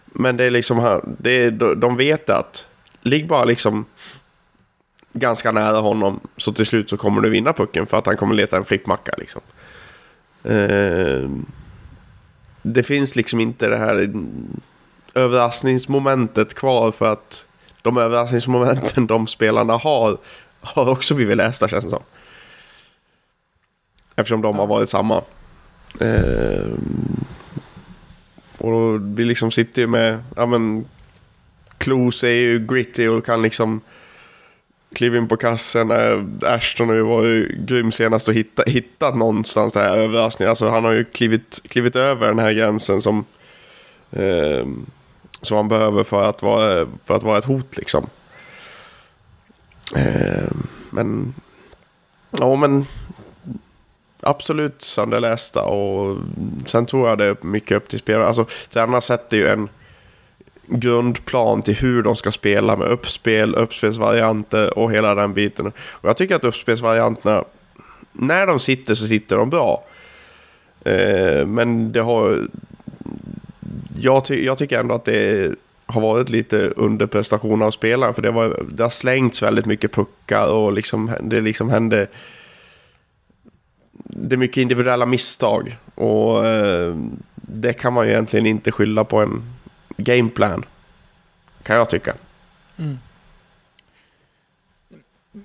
Men 0.04 0.36
det 0.36 0.44
är 0.44 0.50
liksom, 0.50 1.00
det 1.18 1.32
är, 1.44 1.50
de- 1.50 1.96
vet 1.96 2.30
att 2.30 2.66
ligg 3.02 3.26
bara 3.28 3.44
liksom 3.44 3.84
ganska 5.12 5.52
nära 5.52 5.76
honom 5.78 6.20
så 6.36 6.52
till 6.52 6.66
slut 6.66 6.90
så 6.90 6.96
kommer 6.96 7.20
du 7.20 7.30
vinna 7.30 7.52
pucken 7.52 7.86
för 7.86 7.96
att 7.96 8.06
han 8.06 8.16
kommer 8.16 8.34
leta 8.34 8.56
en 8.56 8.64
flippmacka 8.64 9.14
liksom. 9.18 9.40
Eh, 10.44 11.30
det 12.62 12.82
finns 12.82 13.16
liksom 13.16 13.40
inte 13.40 13.68
det 13.68 13.76
här 13.76 14.12
överraskningsmomentet 15.14 16.54
kvar 16.54 16.92
för 16.92 17.12
att 17.12 17.46
de 17.82 17.96
överraskningsmomenten 17.96 19.06
de 19.06 19.26
spelarna 19.26 19.76
har 19.76 20.18
har 20.60 20.90
också 20.90 21.14
blivit 21.14 21.36
lästa 21.36 21.68
känns 21.68 21.84
det 21.84 21.90
som. 21.90 22.02
Eftersom 24.16 24.42
de 24.42 24.58
har 24.58 24.66
varit 24.66 24.88
samma. 24.88 25.22
Eh, 26.00 26.70
och 28.58 29.00
vi 29.18 29.24
liksom 29.24 29.50
sitter 29.50 29.82
ju 29.82 29.88
med, 29.88 30.22
ja 30.36 30.46
men 30.46 30.84
Klos 31.78 32.24
är 32.24 32.28
ju 32.28 32.66
gritty 32.66 33.08
och 33.08 33.26
kan 33.26 33.42
liksom 33.42 33.80
Kliv 34.94 35.16
in 35.16 35.28
på 35.28 35.36
kassen. 35.36 35.90
Eh, 35.90 36.24
Ashton 36.42 36.88
har 36.88 36.94
ju 36.94 37.02
varit 37.02 37.56
grym 37.56 37.92
senast 37.92 38.28
och 38.28 38.34
hitta, 38.34 38.62
hittat 38.66 39.16
någonstans 39.16 39.72
det 39.72 39.80
här 39.80 39.98
överraskningen. 39.98 40.50
Alltså 40.50 40.68
han 40.68 40.84
har 40.84 40.92
ju 40.92 41.04
klivit, 41.04 41.60
klivit 41.68 41.96
över 41.96 42.26
den 42.26 42.38
här 42.38 42.52
gränsen 42.52 43.02
som, 43.02 43.24
eh, 44.10 44.66
som 45.42 45.56
han 45.56 45.68
behöver 45.68 46.04
för 46.04 46.28
att 46.28 46.42
vara, 46.42 46.86
för 47.04 47.16
att 47.16 47.22
vara 47.22 47.38
ett 47.38 47.44
hot 47.44 47.76
liksom. 47.76 48.06
Eh, 49.96 50.50
men, 50.90 51.34
ja 52.30 52.56
men 52.56 52.86
absolut 54.22 54.82
sönderlästa 54.82 55.64
och 55.64 56.18
sen 56.66 56.86
tror 56.86 57.08
jag 57.08 57.18
det 57.18 57.24
är 57.24 57.36
mycket 57.40 57.76
upp 57.76 57.88
till 57.88 57.98
spelarna. 57.98 58.26
Alltså 58.26 58.46
tränarna 58.68 59.00
sätter 59.00 59.36
ju 59.36 59.46
en 59.46 59.68
grundplan 60.70 61.62
till 61.62 61.74
hur 61.74 62.02
de 62.02 62.16
ska 62.16 62.32
spela 62.32 62.76
med 62.76 62.88
uppspel, 62.88 63.54
uppspelsvarianter 63.54 64.78
och 64.78 64.92
hela 64.92 65.14
den 65.14 65.34
biten. 65.34 65.66
Och 65.76 66.08
jag 66.08 66.16
tycker 66.16 66.36
att 66.36 66.44
uppspelsvarianterna, 66.44 67.44
när 68.12 68.46
de 68.46 68.58
sitter 68.58 68.94
så 68.94 69.06
sitter 69.06 69.36
de 69.36 69.50
bra. 69.50 69.84
Eh, 70.84 71.46
men 71.46 71.92
det 71.92 72.00
har... 72.00 72.48
Jag, 73.98 74.24
ty 74.24 74.44
jag 74.44 74.58
tycker 74.58 74.80
ändå 74.80 74.94
att 74.94 75.04
det 75.04 75.54
har 75.86 76.00
varit 76.00 76.28
lite 76.28 76.68
underprestation 76.68 77.62
av 77.62 77.70
spelarna. 77.70 78.12
För 78.12 78.22
det, 78.22 78.30
var, 78.30 78.62
det 78.72 78.82
har 78.82 78.90
slängts 78.90 79.42
väldigt 79.42 79.66
mycket 79.66 79.92
puckar 79.92 80.46
och 80.46 80.72
liksom, 80.72 81.10
det 81.20 81.40
liksom 81.40 81.70
hände... 81.70 82.06
Det 83.92 84.34
är 84.34 84.38
mycket 84.38 84.56
individuella 84.56 85.06
misstag. 85.06 85.76
Och 85.94 86.46
eh, 86.46 86.96
det 87.34 87.72
kan 87.72 87.92
man 87.92 88.06
ju 88.06 88.12
egentligen 88.12 88.46
inte 88.46 88.72
skylla 88.72 89.04
på 89.04 89.18
en 89.18 89.42
gameplan. 90.00 90.64
Kan 91.62 91.76
jag 91.76 91.90
tycka. 91.90 92.14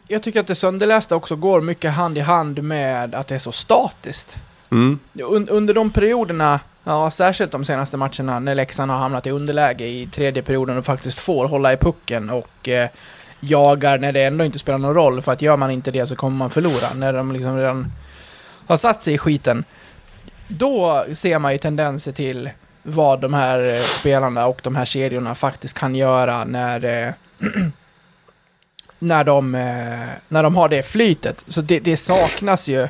Jag 0.08 0.24
tycker 0.24 0.40
att 0.40 0.48
det 0.48 0.56
sönderlästa 0.56 1.16
också 1.16 1.36
går 1.36 1.62
mycket 1.62 1.92
hand 1.92 2.18
i 2.18 2.22
hand 2.22 2.64
med 2.64 3.16
att 3.16 3.28
det 3.28 3.36
är 3.36 3.40
så 3.40 3.52
statiskt. 3.52 4.38
Mm. 4.72 5.00
Un 5.14 5.50
under 5.50 5.74
de 5.74 5.90
perioderna 5.90 6.60
Ja, 6.88 7.12
särskilt 7.12 7.52
de 7.52 7.66
senaste 7.66 7.98
matcherna 7.98 8.40
när 8.40 8.56
Leksand 8.56 8.92
har 8.92 8.98
hamnat 8.98 9.28
i 9.28 9.30
underläge 9.30 9.86
i 9.86 10.08
tredje 10.08 10.44
perioden 10.44 10.78
och 10.78 10.86
faktiskt 10.86 11.20
får 11.20 11.48
hålla 11.48 11.74
i 11.74 11.78
pucken 11.78 12.30
och 12.30 12.70
eh, 12.70 12.90
jagar 13.40 13.98
när 13.98 14.12
det 14.12 14.24
ändå 14.24 14.46
inte 14.46 14.60
spelar 14.60 14.78
någon 14.78 14.94
roll 14.94 15.22
för 15.22 15.32
att 15.32 15.42
gör 15.42 15.58
man 15.58 15.72
inte 15.72 15.92
det 15.92 16.08
så 16.08 16.16
kommer 16.16 16.38
man 16.38 16.50
förlora. 16.50 16.94
När 16.96 17.14
de 17.14 17.32
liksom 17.32 17.58
redan 17.58 17.92
har 18.68 18.78
satt 18.78 19.04
sig 19.04 19.14
i 19.14 19.18
skiten. 19.18 19.64
Då 20.48 21.06
ser 21.14 21.40
man 21.40 21.52
ju 21.52 21.58
tendenser 21.58 22.12
till 22.12 22.50
vad 22.88 23.22
de 23.22 23.34
här 23.34 23.76
eh, 23.76 23.82
spelarna 23.82 24.46
och 24.46 24.60
de 24.64 24.76
här 24.76 24.86
kedjorna 24.86 25.36
faktiskt 25.36 25.74
kan 25.74 25.96
göra 25.96 26.46
när 26.46 27.06
eh, 27.08 27.14
när 29.00 29.24
de, 29.24 29.56
eh, 29.56 30.10
när 30.28 30.44
de 30.44 30.56
har 30.56 30.70
det 30.70 30.84
flytet. 30.84 31.46
Så 31.48 31.62
det, 31.62 31.80
det 31.80 31.98
saknas 31.98 32.68
ju 32.68 32.88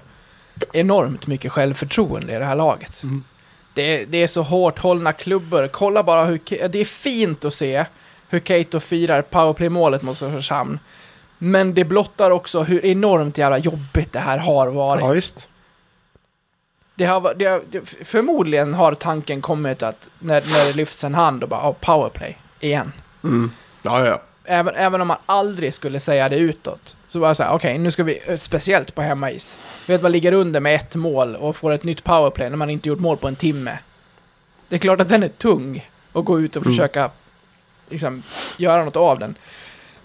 enormt 0.74 1.28
mycket 1.28 1.52
självförtroende 1.52 2.36
i 2.36 2.40
det 2.40 2.46
här 2.46 2.56
laget. 2.56 3.04
Mm. 3.04 3.24
Det, 3.74 4.06
det 4.06 4.24
är 4.24 4.28
så 4.28 4.42
hårt 4.42 4.80
hållna 4.80 5.14
klubbor. 5.14 5.68
Kolla 5.68 6.04
bara 6.04 6.26
hur... 6.26 6.68
Det 6.68 6.80
är 6.80 6.86
fint 6.86 7.46
att 7.46 7.54
se 7.54 7.86
hur 8.30 8.40
Keito 8.40 8.80
firar 8.80 9.22
powerplay-målet 9.22 10.02
mot 10.02 10.22
Oskarshamn. 10.22 10.80
Men 11.38 11.74
det 11.74 11.84
blottar 11.84 12.32
också 12.32 12.64
hur 12.64 12.86
enormt 12.86 13.38
jävla 13.38 13.58
jobbigt 13.58 14.14
det 14.14 14.20
här 14.20 14.38
har 14.38 14.68
varit. 14.68 15.34
Ja. 15.38 15.55
Det 16.96 17.06
har, 17.06 17.34
det 17.34 17.46
har, 17.46 17.62
förmodligen 18.06 18.74
har 18.74 18.96
tanken 18.96 19.42
kommit 19.42 19.84
att 19.84 20.10
när, 20.20 20.42
när 20.42 20.66
det 20.68 20.74
lyfts 20.74 21.04
en 21.04 21.16
hand 21.16 21.44
och 21.44 21.50
bara 21.50 21.70
oh, 21.70 21.76
powerplay 21.80 22.38
igen. 22.60 22.92
Mm. 23.24 23.52
Ja, 23.82 24.06
ja. 24.06 24.22
Även, 24.48 24.76
även 24.76 25.02
om 25.02 25.08
man 25.08 25.18
aldrig 25.26 25.74
skulle 25.74 26.00
säga 26.00 26.30
det 26.30 26.38
utåt. 26.38 26.96
Så 27.10 27.20
bara 27.20 27.36
säga, 27.36 27.52
okej, 27.54 27.78
nu 27.78 27.92
ska 27.92 28.04
vi, 28.04 28.22
eh, 28.26 28.36
speciellt 28.38 28.96
på 28.96 29.02
hemmais. 29.02 29.58
Vet 29.86 30.02
man 30.02 30.12
ligger 30.12 30.32
under 30.34 30.60
med 30.60 30.76
ett 30.76 30.96
mål 30.96 31.36
och 31.36 31.56
får 31.56 31.72
ett 31.72 31.84
nytt 31.84 32.04
powerplay 32.04 32.50
när 32.50 32.58
man 32.58 32.70
inte 32.70 32.90
gjort 32.90 33.00
mål 33.00 33.18
på 33.18 33.28
en 33.28 33.36
timme. 33.36 33.78
Det 34.70 34.76
är 34.76 34.80
klart 34.80 35.02
att 35.02 35.10
den 35.10 35.24
är 35.24 35.28
tung 35.28 35.90
att 36.14 36.26
gå 36.26 36.40
ut 36.40 36.56
och 36.56 36.66
Mm. 36.66 36.74
försöka 36.76 37.12
liksom, 37.90 38.24
göra 38.58 38.86
något 38.86 38.96
av 38.96 39.20
den. 39.20 39.36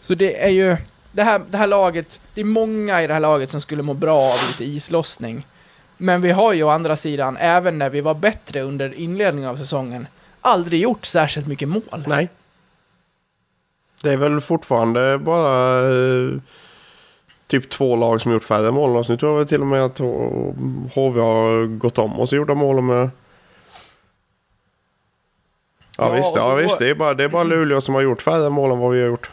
Så 0.01 0.15
det 0.15 0.45
är 0.45 0.49
ju, 0.49 0.77
det 1.13 1.23
här, 1.23 1.41
det 1.51 1.57
här 1.57 1.67
laget, 1.67 2.21
det 2.35 2.41
är 2.41 2.45
många 2.45 3.03
i 3.03 3.07
det 3.07 3.13
här 3.13 3.21
laget 3.21 3.51
som 3.51 3.61
skulle 3.61 3.83
må 3.83 3.95
bra 3.95 4.19
av 4.19 4.39
lite 4.49 4.65
islossning. 4.65 5.47
Men 6.03 6.23
vi 6.23 6.31
har 6.31 6.53
ju 6.53 6.63
å 6.63 6.69
andra 6.69 6.97
sidan, 6.97 7.37
även 7.37 7.79
när 7.79 7.91
vi 7.91 8.01
var 8.01 8.15
bättre 8.15 8.61
under 8.61 8.95
inledningen 8.95 9.51
av 9.51 9.57
säsongen, 9.57 10.07
aldrig 10.41 10.81
gjort 10.81 11.05
särskilt 11.05 11.47
mycket 11.47 11.69
mål. 11.69 12.05
Nej. 12.07 12.29
Det 14.03 14.13
är 14.13 14.17
väl 14.17 14.41
fortfarande 14.41 15.19
bara 15.19 15.81
eh, 15.81 16.31
typ 17.47 17.71
två 17.71 17.97
lag 17.97 18.21
som 18.21 18.33
gjort 18.33 18.45
färre 18.45 18.71
mål 18.71 18.91
än 18.91 18.97
oss. 18.97 19.09
Nu 19.09 19.17
tror 19.17 19.33
jag 19.33 19.39
väl 19.39 19.49
till 19.49 19.61
och 19.61 19.67
med 19.67 19.85
att 19.85 19.99
HV 20.95 21.21
har 21.21 21.67
gått 21.67 21.99
om 21.99 22.21
oss 22.21 22.33
och 22.33 22.37
gjorda 22.37 22.55
mål 22.55 22.83
med... 22.83 23.11
Ja, 25.99 26.09
Ja, 26.09 26.11
visst, 26.11 26.37
ja 26.37 26.55
visst, 26.55 26.79
det 26.79 26.91
är, 26.91 26.95
bara, 26.95 27.15
det 27.15 27.25
är 27.25 27.29
bara 27.29 27.45
Luleå 27.45 27.81
som 27.81 27.95
har 27.95 28.03
gjort 28.03 28.23
färre 28.23 28.51
mål 28.51 28.71
än 28.71 28.79
vad 28.79 28.93
vi 28.93 29.01
har 29.01 29.09
gjort. 29.09 29.31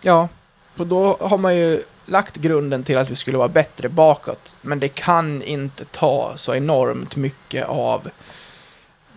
Ja, 0.00 0.28
och 0.76 0.86
då 0.86 1.16
har 1.20 1.38
man 1.38 1.56
ju 1.56 1.82
lagt 2.06 2.36
grunden 2.36 2.82
till 2.84 2.98
att 2.98 3.10
vi 3.10 3.16
skulle 3.16 3.38
vara 3.38 3.48
bättre 3.48 3.88
bakåt. 3.88 4.54
Men 4.60 4.80
det 4.80 4.88
kan 4.88 5.42
inte 5.42 5.84
ta 5.84 6.32
så 6.36 6.54
enormt 6.54 7.16
mycket 7.16 7.66
av 7.68 8.08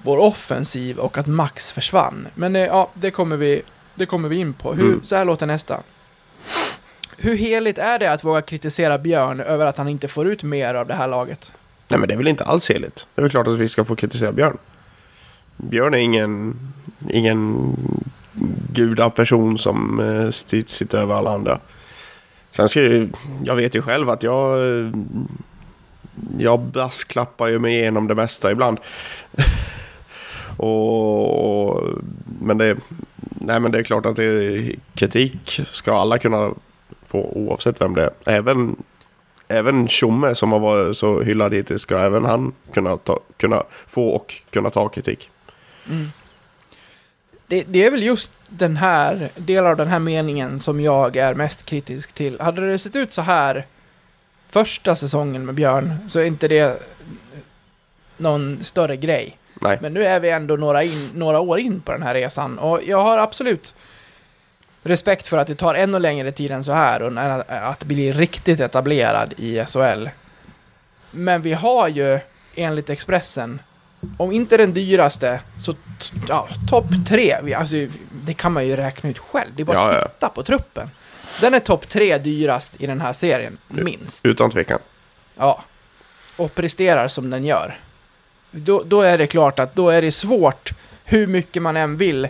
vår 0.03 0.17
offensiv 0.17 0.97
och 0.97 1.17
att 1.17 1.27
Max 1.27 1.71
försvann. 1.71 2.27
Men 2.35 2.55
eh, 2.55 2.61
ja, 2.65 2.89
det 2.93 3.11
kommer 3.11 3.37
vi, 3.37 3.61
det 3.95 4.05
kommer 4.05 4.29
vi 4.29 4.35
in 4.35 4.53
på. 4.53 4.73
Hur, 4.73 4.83
Mm. 4.85 5.01
Så 5.03 5.15
här 5.15 5.25
låter 5.25 5.45
nästa. 5.47 5.81
Hur 7.17 7.35
heligt 7.35 7.77
är 7.77 7.99
det 7.99 8.11
att 8.11 8.23
våga 8.23 8.41
kritisera 8.41 8.97
Björn 8.97 9.39
över 9.39 9.65
att 9.65 9.77
han 9.77 9.87
inte 9.87 10.07
får 10.07 10.27
ut 10.27 10.43
mer 10.43 10.75
av 10.75 10.87
det 10.87 10.93
här 10.93 11.07
laget? 11.07 11.53
Nej 11.87 11.99
men 11.99 12.07
det 12.07 12.13
är 12.13 12.17
väl 12.17 12.27
inte 12.27 12.43
alls 12.43 12.69
heligt. 12.69 13.07
Det 13.15 13.21
är 13.21 13.23
väl 13.23 13.31
klart 13.31 13.47
att 13.47 13.53
vi 13.59 13.69
ska 13.69 13.85
få 13.85 13.95
kritisera 13.95 14.31
Björn. 14.31 14.57
Björn 15.57 15.93
är 15.93 15.97
ingen, 15.97 16.59
ingen 17.09 17.75
gudaperson 18.73 19.57
som 19.57 19.99
eh, 19.99 20.27
sit- 20.31 20.69
sitter 20.69 20.97
över 20.97 21.15
alla 21.15 21.33
andra. 21.33 21.59
Sen 22.55 22.69
ska 22.69 22.81
ju, 22.81 23.09
jag 23.43 23.55
vet 23.55 23.75
ju 23.75 23.81
själv 23.81 24.09
att 24.09 24.23
jag, 24.23 24.57
jag 26.37 26.59
brasklappar 26.59 27.47
ju 27.47 27.59
mig 27.59 27.73
igenom 27.73 28.07
det 28.07 28.15
mesta 28.15 28.51
ibland. 28.51 28.79
och, 30.57 31.69
och, 31.75 31.83
men, 32.41 32.57
det, 32.57 32.77
nej, 33.19 33.59
men 33.59 33.71
det 33.71 33.79
är 33.79 33.83
klart 33.83 34.05
att 34.05 34.15
det 34.15 34.75
kritik 34.93 35.61
ska 35.71 35.93
alla 35.93 36.17
kunna 36.17 36.51
få 37.05 37.21
oavsett 37.21 37.81
vem 37.81 37.95
det 37.95 38.03
är. 38.03 38.11
Även 38.25 38.75
även 39.47 39.87
Tjomme 39.87 40.35
som 40.35 40.51
har 40.51 40.59
varit 40.59 40.97
så 40.97 41.21
hyllad 41.21 41.53
hittills 41.53 41.81
ska 41.81 41.97
även 41.97 42.25
han 42.25 42.53
kunna, 42.73 42.97
ta, 42.97 43.19
kunna 43.37 43.63
få 43.87 44.07
och 44.07 44.33
kunna 44.49 44.69
ta 44.69 44.89
kritik. 44.89 45.29
Mm. 45.89 46.05
Det, 47.47 47.63
det 47.67 47.85
är 47.85 47.91
väl 47.91 48.03
just 48.03 48.31
den 48.47 48.77
här, 48.77 49.29
delar 49.35 49.69
av 49.69 49.77
den 49.77 49.87
här 49.87 49.99
meningen 49.99 50.59
som 50.59 50.81
jag 50.81 51.15
är 51.15 51.33
mest 51.33 51.65
kritisk 51.65 52.13
till. 52.13 52.39
Hade 52.39 52.71
det 52.71 52.79
sett 52.79 52.95
ut 52.95 53.13
så 53.13 53.21
här 53.21 53.65
första 54.49 54.95
säsongen 54.95 55.45
med 55.45 55.55
Björn 55.55 55.97
så 56.09 56.19
är 56.19 56.23
inte 56.23 56.47
det 56.47 56.81
någon 58.17 58.63
större 58.63 58.97
grej. 58.97 59.37
Nej, 59.61 59.77
Men 59.81 59.93
nu 59.93 60.05
är 60.05 60.19
vi 60.19 60.29
ändå 60.29 60.55
några, 60.55 60.83
in, 60.83 61.09
några 61.13 61.39
år 61.39 61.59
in 61.59 61.81
på 61.81 61.91
den 61.91 62.03
här 62.03 62.13
resan 62.13 62.59
och 62.59 62.83
jag 62.83 63.03
har 63.03 63.17
absolut 63.17 63.75
respekt 64.83 65.27
för 65.27 65.37
att 65.37 65.47
det 65.47 65.55
tar 65.55 65.75
ännu 65.75 65.99
längre 65.99 66.31
tid 66.31 66.51
än 66.51 66.63
så 66.63 66.71
här 66.71 67.01
och 67.01 67.11
att 67.47 67.83
bli 67.83 68.11
riktigt 68.11 68.59
etablerad 68.59 69.33
i 69.37 69.65
SHL. 69.65 70.07
Men 71.11 71.41
vi 71.41 71.53
har 71.53 71.87
ju 71.87 72.19
enligt 72.55 72.89
Expressen, 72.89 73.59
om 74.17 74.31
inte 74.31 74.57
den 74.57 74.73
dyraste, 74.73 75.39
så 75.63 75.73
ja, 76.27 76.47
topp 76.69 76.85
tre. 77.07 77.53
Alltså, 77.53 77.75
det 78.25 78.33
kan 78.33 78.51
man 78.51 78.67
ju 78.67 78.75
räkna 78.75 79.09
ut 79.09 79.19
själv. 79.19 79.49
Det 79.55 79.61
är 79.63 79.65
bara 79.65 79.77
Ja, 79.77 79.87
att 79.89 79.95
ja. 79.95 80.07
titta 80.07 80.29
på 80.29 80.43
truppen. 80.43 80.89
Den 81.41 81.53
är 81.53 81.59
topp 81.59 81.89
tre 81.89 82.17
dyrast 82.17 82.71
i 82.77 82.85
den 82.87 83.01
här 83.01 83.13
serien, 83.13 83.57
Ja. 83.67 83.83
minst. 83.83 84.25
utan 84.25 84.51
tvekan. 84.51 84.79
Ja. 85.37 85.63
Och 86.37 86.55
presterar 86.55 87.07
som 87.07 87.29
den 87.29 87.45
gör. 87.45 87.79
Då, 88.51 88.83
då 88.83 89.01
är 89.01 89.17
det 89.17 89.27
klart 89.27 89.59
att 89.59 89.75
då 89.75 89.89
är 89.89 90.01
det 90.01 90.11
svårt, 90.11 90.71
hur 91.03 91.27
mycket 91.27 91.61
man 91.61 91.77
än 91.77 91.97
vill, 91.97 92.27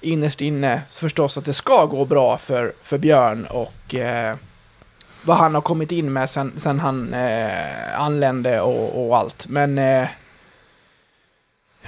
innerst 0.00 0.40
inne 0.40 0.82
förstås 0.90 1.38
att 1.38 1.44
det 1.44 1.54
ska 1.54 1.84
gå 1.84 2.04
bra 2.04 2.38
för, 2.38 2.72
för 2.82 2.98
Björn 2.98 3.46
och 3.46 3.94
eh, 3.94 4.36
vad 5.22 5.36
han 5.36 5.54
har 5.54 5.60
kommit 5.62 5.92
in 5.92 6.12
med 6.12 6.30
sen, 6.30 6.52
sen 6.56 6.80
han 6.80 7.14
eh, 7.14 8.00
anlände 8.00 8.60
och, 8.60 9.06
och 9.06 9.16
allt. 9.16 9.46
Men 9.48 9.78
eh, 9.78 10.08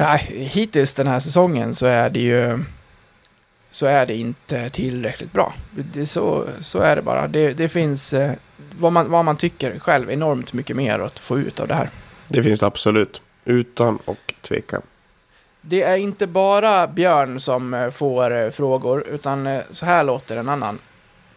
ja, 0.02 0.14
hittills 0.28 0.94
den 0.94 1.06
här 1.06 1.20
säsongen 1.20 1.74
så 1.74 1.86
är 1.86 2.10
det 2.10 2.20
ju 2.20 2.58
så 3.70 3.86
är 3.86 4.06
det 4.06 4.14
inte 4.14 4.70
tillräckligt 4.70 5.32
bra. 5.32 5.54
Det, 5.70 6.06
så, 6.06 6.44
så 6.60 6.78
är 6.78 6.96
det 6.96 7.02
bara. 7.02 7.28
Det, 7.28 7.52
det 7.52 7.68
finns, 7.68 8.12
eh, 8.12 8.32
vad, 8.78 8.92
man, 8.92 9.10
vad 9.10 9.24
man 9.24 9.36
tycker 9.36 9.78
själv, 9.78 10.10
enormt 10.10 10.52
mycket 10.52 10.76
mer 10.76 10.98
att 10.98 11.18
få 11.18 11.38
ut 11.38 11.60
av 11.60 11.68
det 11.68 11.74
här. 11.74 11.90
Det 12.28 12.42
finns 12.42 12.60
det 12.60 12.66
absolut. 12.66 13.22
Utan 13.44 13.98
och 14.04 14.34
tvekan. 14.40 14.82
Det 15.60 15.82
är 15.82 15.96
inte 15.96 16.26
bara 16.26 16.86
Björn 16.86 17.40
som 17.40 17.74
eh, 17.74 17.90
får 17.90 18.36
eh, 18.36 18.50
frågor, 18.50 19.06
utan 19.08 19.60
så 19.70 19.86
här 19.86 20.04
låter 20.04 20.36
en 20.36 20.48
annan. 20.48 20.78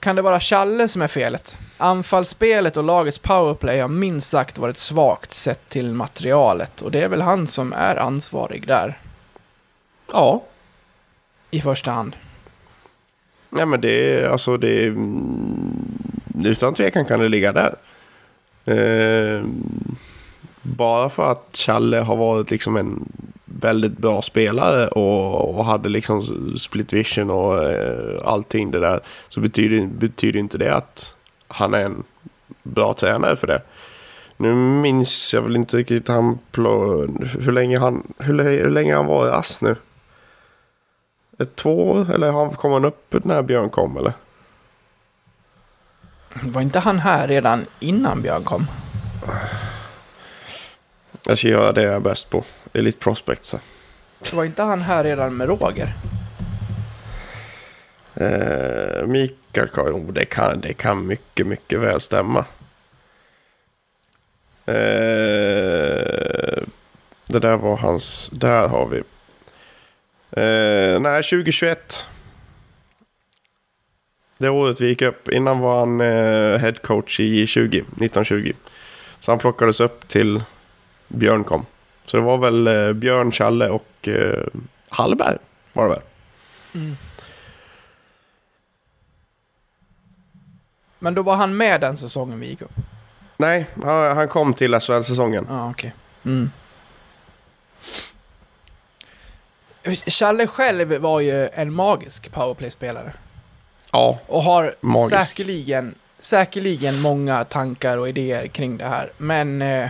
Kan 0.05 0.15
det 0.15 0.21
vara 0.21 0.39
Challe 0.39 0.87
som 0.87 1.01
är 1.01 1.07
felet? 1.07 1.57
Anfallsspelet 1.77 2.77
och 2.77 2.83
lagets 2.83 3.19
powerplay 3.19 3.79
har 3.79 3.87
minst 3.87 4.29
sagt 4.29 4.57
varit 4.57 4.77
svagt 4.77 5.33
sett 5.33 5.69
till 5.69 5.93
materialet 5.93 6.81
och 6.81 6.91
det 6.91 7.01
är 7.01 7.09
väl 7.09 7.21
han 7.21 7.47
som 7.47 7.73
är 7.73 7.95
ansvarig 7.95 8.67
där 8.67 8.99
Ja. 10.11 10.43
i 11.51 11.61
första 11.61 11.91
hand. 11.91 12.15
Nej 13.49 13.65
men 13.65 13.81
det 13.81 13.89
är 13.89 14.29
alltså 14.29 14.57
det 14.57 14.83
är, 14.83 14.87
mm, 14.87 15.97
Utan 16.43 16.73
tvekan 16.73 17.05
kan 17.05 17.19
det 17.19 17.29
ligga 17.29 17.53
där. 17.53 17.75
Eh, 18.65 19.45
bara 20.61 21.09
för 21.09 21.31
att 21.31 21.49
Challe 21.53 21.97
har 21.97 22.15
varit 22.15 22.51
liksom 22.51 22.77
en 22.77 23.05
väldigt 23.59 23.97
bra 23.97 24.21
spelare 24.21 24.87
och, 24.87 25.55
och 25.57 25.65
hade 25.65 25.89
liksom 25.89 26.23
split 26.59 26.93
vision 26.93 27.29
och 27.29 27.63
eh, 27.63 28.21
allting 28.25 28.71
det 28.71 28.79
där. 28.79 28.99
Så 29.29 29.39
betyder, 29.39 29.85
betyder 29.87 30.39
inte 30.39 30.57
det 30.57 30.75
att 30.75 31.15
han 31.47 31.73
är 31.73 31.79
en 31.85 32.03
bra 32.63 32.93
tränare 32.93 33.35
för 33.35 33.47
det. 33.47 33.61
Nu 34.37 34.53
minns 34.55 35.33
jag 35.33 35.41
väl 35.41 35.55
inte 35.55 35.77
riktigt 35.77 36.07
han, 36.07 36.39
pl- 36.51 37.25
hur 37.41 37.51
länge 37.51 37.79
han, 37.79 38.13
hur, 38.17 38.43
hur 38.43 38.69
länge 38.69 38.95
han 38.95 39.05
var 39.05 39.27
i 39.27 39.31
ASS 39.31 39.61
nu. 39.61 39.75
Ett 41.39 41.55
två 41.55 41.91
år? 41.91 42.11
Eller 42.13 42.31
han- 42.31 42.49
kom 42.49 42.71
han 42.71 42.85
upp 42.85 43.15
när 43.23 43.41
Björn 43.41 43.69
kom 43.69 43.97
eller? 43.97 44.13
Var 46.43 46.61
inte 46.61 46.79
han 46.79 46.99
här 46.99 47.27
redan 47.27 47.65
innan 47.79 48.21
Björn 48.21 48.43
kom? 48.43 48.65
Jag 51.23 51.37
ska 51.37 51.47
göra 51.47 51.71
det 51.71 51.81
jag 51.81 51.93
är 51.93 51.99
bäst 51.99 52.29
på. 52.29 52.43
Elite 52.75 52.99
Prospects. 52.99 53.55
Var 54.33 54.43
inte 54.45 54.63
han 54.63 54.81
här 54.81 55.03
redan 55.03 55.37
med 55.37 55.47
Roger? 55.47 55.93
Eh, 58.15 59.07
Mikael 59.07 59.67
Karl, 59.67 59.93
oh, 59.93 60.13
det 60.13 60.25
kan, 60.25 60.61
det 60.61 60.73
kan 60.73 61.07
mycket, 61.07 61.47
mycket 61.47 61.79
väl 61.79 62.01
stämma. 62.01 62.45
Eh, 64.65 66.63
Det 67.27 67.39
där 67.39 67.57
var 67.57 67.77
hans... 67.77 68.29
Där 68.33 68.67
har 68.67 68.87
vi. 68.87 68.97
Eh, 70.31 70.99
nej, 70.99 71.23
2021. 71.23 72.07
Det 74.37 74.49
året 74.49 74.81
vi 74.81 74.87
gick 74.87 75.01
upp. 75.01 75.29
Innan 75.29 75.59
var 75.59 75.79
han 75.79 76.01
eh, 76.01 76.57
head 76.59 76.73
coach 76.83 77.19
i 77.19 77.47
20, 77.47 77.77
1920. 77.79 78.53
Så 79.19 79.31
han 79.31 79.39
plockades 79.39 79.79
upp 79.79 80.07
till 80.07 80.43
Björn 81.07 81.43
kom. 81.43 81.65
Så 82.05 82.17
det 82.17 82.23
var 82.23 82.37
väl 82.37 82.67
eh, 82.67 82.93
Björn, 82.93 83.31
Challe 83.31 83.69
och 83.69 84.07
eh, 84.07 84.43
Hallberg 84.89 85.37
var 85.73 85.83
det 85.83 85.89
väl. 85.89 86.01
Men 90.99 91.13
då 91.15 91.21
var 91.23 91.35
han 91.35 91.57
med 91.57 91.81
den 91.81 91.97
säsongen 91.97 92.39
vi 92.39 92.47
gick 92.47 92.61
upp? 92.61 92.71
Nej, 93.37 93.65
han, 93.83 94.27
kom 94.27 94.53
till 94.53 94.79
SHL-säsongen. 94.79 95.45
Ja, 95.49 95.69
okej. 95.69 95.93
Mm. 96.25 96.51
Challe 100.07 100.47
själv 100.47 100.97
var 100.97 101.19
ju 101.19 101.47
en 101.53 101.73
magisk 101.73 102.31
powerplay-spelare. 102.31 103.13
Ja, 103.91 104.19
Och 104.27 104.43
har 104.43 104.75
Magisk. 104.81 105.15
säkerligen, 105.15 105.95
säkerligen 106.19 107.01
många 107.01 107.43
tankar 107.43 107.97
och 107.97 108.09
idéer 108.09 108.47
kring 108.47 108.77
det 108.77 108.85
här. 108.85 109.11
Men 109.17 109.61
eh, 109.61 109.89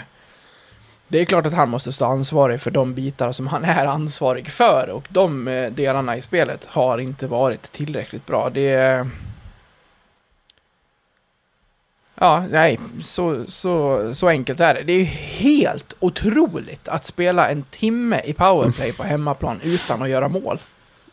det 1.08 1.20
är 1.20 1.26
klart 1.26 1.46
att 1.46 1.54
han 1.54 1.70
måste 1.70 1.92
stå 1.92 2.06
ansvarig 2.06 2.62
för 2.62 2.72
de 2.72 2.94
bitar 2.94 3.32
som 3.32 3.48
han 3.48 3.66
är 3.66 3.86
ansvarig 3.86 4.50
för. 4.50 4.90
Och 4.90 5.08
de 5.10 5.48
eh, 5.48 5.72
delarna 5.72 6.18
i 6.18 6.22
spelet 6.22 6.66
har 6.66 6.98
inte 6.98 7.28
varit 7.28 7.72
tillräckligt 7.72 8.26
bra. 8.26 8.50
Det. 8.50 9.08
Ja, 12.16 12.46
nej, 12.50 12.80
så, 13.04 13.46
så, 13.48 14.00
så 14.16 14.28
enkelt 14.28 14.60
är 14.60 14.74
det. 14.74 14.84
Det 14.84 14.94
är 14.94 15.04
helt 15.04 15.96
otroligt 16.00 16.88
att 16.88 17.06
spela 17.06 17.50
en 17.50 17.64
timme 17.64 18.22
i 18.26 18.34
powerplay 18.34 18.94
på 18.94 19.04
hemmaplan 19.04 19.60
utan 19.64 20.02
att 20.02 20.10
göra 20.10 20.28
mål. 20.28 20.60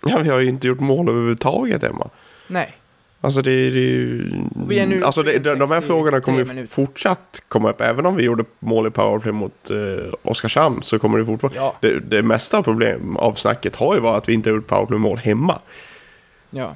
ja, 0.07 0.19
vi 0.19 0.29
har 0.29 0.41
ju 0.41 0.49
inte 0.49 0.67
gjort 0.67 0.81
mål 0.81 1.09
överhuvudtaget 1.09 1.85
Emma. 1.85 2.09
Nej. 2.47 2.75
Alltså 3.25 3.43
det, 3.43 3.71
det 3.71 4.79
är 4.79 4.87
nu 4.87 5.05
alltså 5.05 5.23
det, 5.23 5.39
de, 5.39 5.59
de 5.59 5.71
här 5.71 5.81
63 5.81 5.87
frågorna 5.87 6.21
kommer 6.21 6.55
ju 6.55 6.67
fortsatt 6.67 7.43
komma 7.49 7.71
upp. 7.71 7.81
Även 7.81 8.07
om 8.07 8.17
vi 8.17 8.23
gjorde 8.23 8.45
mål 8.59 8.87
i 8.87 8.91
powerplay 8.91 9.33
mot 9.33 9.71
eh, 9.71 9.77
Oskarshamn 10.23 10.83
så 10.83 10.99
kommer 10.99 11.19
det 11.19 11.27
fortfarande... 11.27 11.59
Ja, 11.59 11.77
Det, 11.81 12.01
det 12.01 12.23
mesta 12.23 12.59
av 12.59 12.63
problem 12.63 13.17
av 13.17 13.35
snacket 13.35 13.77
har 13.77 13.95
ju 13.95 14.01
varit 14.01 14.23
att 14.23 14.29
vi 14.29 14.35
inte 14.35 14.51
har 14.51 14.57
gjort 14.57 14.67
powerplay-mål 14.67 15.19
hemma. 15.19 15.59
ja. 16.51 16.75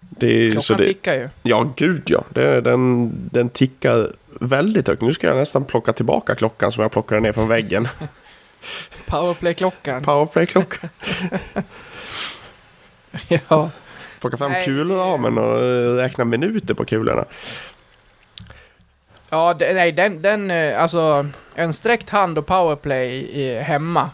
Det, 0.00 0.50
Klockan 0.50 0.62
så 0.62 0.74
det, 0.74 0.84
tickar 0.84 1.14
ju. 1.14 1.28
Ja, 1.42 1.72
gud 1.76 2.02
ja. 2.06 2.24
Det, 2.34 2.60
den, 2.60 3.12
den 3.32 3.48
tickar 3.48 4.12
väldigt 4.40 4.88
högt. 4.88 5.02
Nu 5.02 5.12
ska 5.14 5.26
jag 5.26 5.36
nästan 5.36 5.64
plocka 5.64 5.92
tillbaka 5.92 6.34
klockan 6.34 6.72
som 6.72 6.82
jag 6.82 6.92
plockade 6.92 7.20
ner 7.20 7.32
från 7.32 7.48
väggen. 7.48 7.88
Powerplay-klockan. 9.06 10.02
Powerplay-klocka. 10.04 10.88
ja. 13.48 13.70
Plocka 14.20 14.36
fram 14.36 14.52
Nej. 14.52 14.64
kulramen 14.64 15.38
och 15.38 15.62
eh, 15.62 15.94
räkna 15.94 16.24
minuter 16.24 16.74
på 16.74 16.84
kulorna. 16.84 17.24
Ja, 19.30 19.54
det, 19.54 19.74
nej, 19.74 19.92
den, 19.92 20.22
den, 20.22 20.50
eh, 20.50 20.82
alltså 20.82 21.26
en 21.54 21.72
sträckt 21.72 22.10
hand 22.10 22.38
och 22.38 22.46
powerplay 22.46 23.08
i, 23.14 23.60
hemma. 23.60 24.10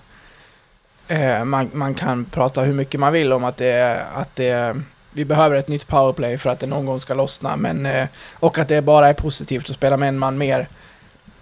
Eh, 1.08 1.44
man, 1.44 1.70
man 1.72 1.94
kan 1.94 2.24
prata 2.24 2.62
hur 2.62 2.74
mycket 2.74 3.00
man 3.00 3.12
vill 3.12 3.32
om 3.32 3.44
att 3.44 3.56
det, 3.56 4.02
att 4.14 4.36
det, 4.36 4.76
vi 5.10 5.24
behöver 5.24 5.56
ett 5.56 5.68
nytt 5.68 5.86
powerplay 5.86 6.38
för 6.38 6.50
att 6.50 6.60
det 6.60 6.66
någon 6.66 6.86
gång 6.86 7.00
ska 7.00 7.14
lossna, 7.14 7.56
men, 7.56 7.86
eh, 7.86 8.06
och 8.32 8.58
att 8.58 8.68
det 8.68 8.82
bara 8.82 9.08
är 9.08 9.14
positivt 9.14 9.70
att 9.70 9.76
spela 9.76 9.96
med 9.96 10.08
en 10.08 10.18
man 10.18 10.38
mer. 10.38 10.68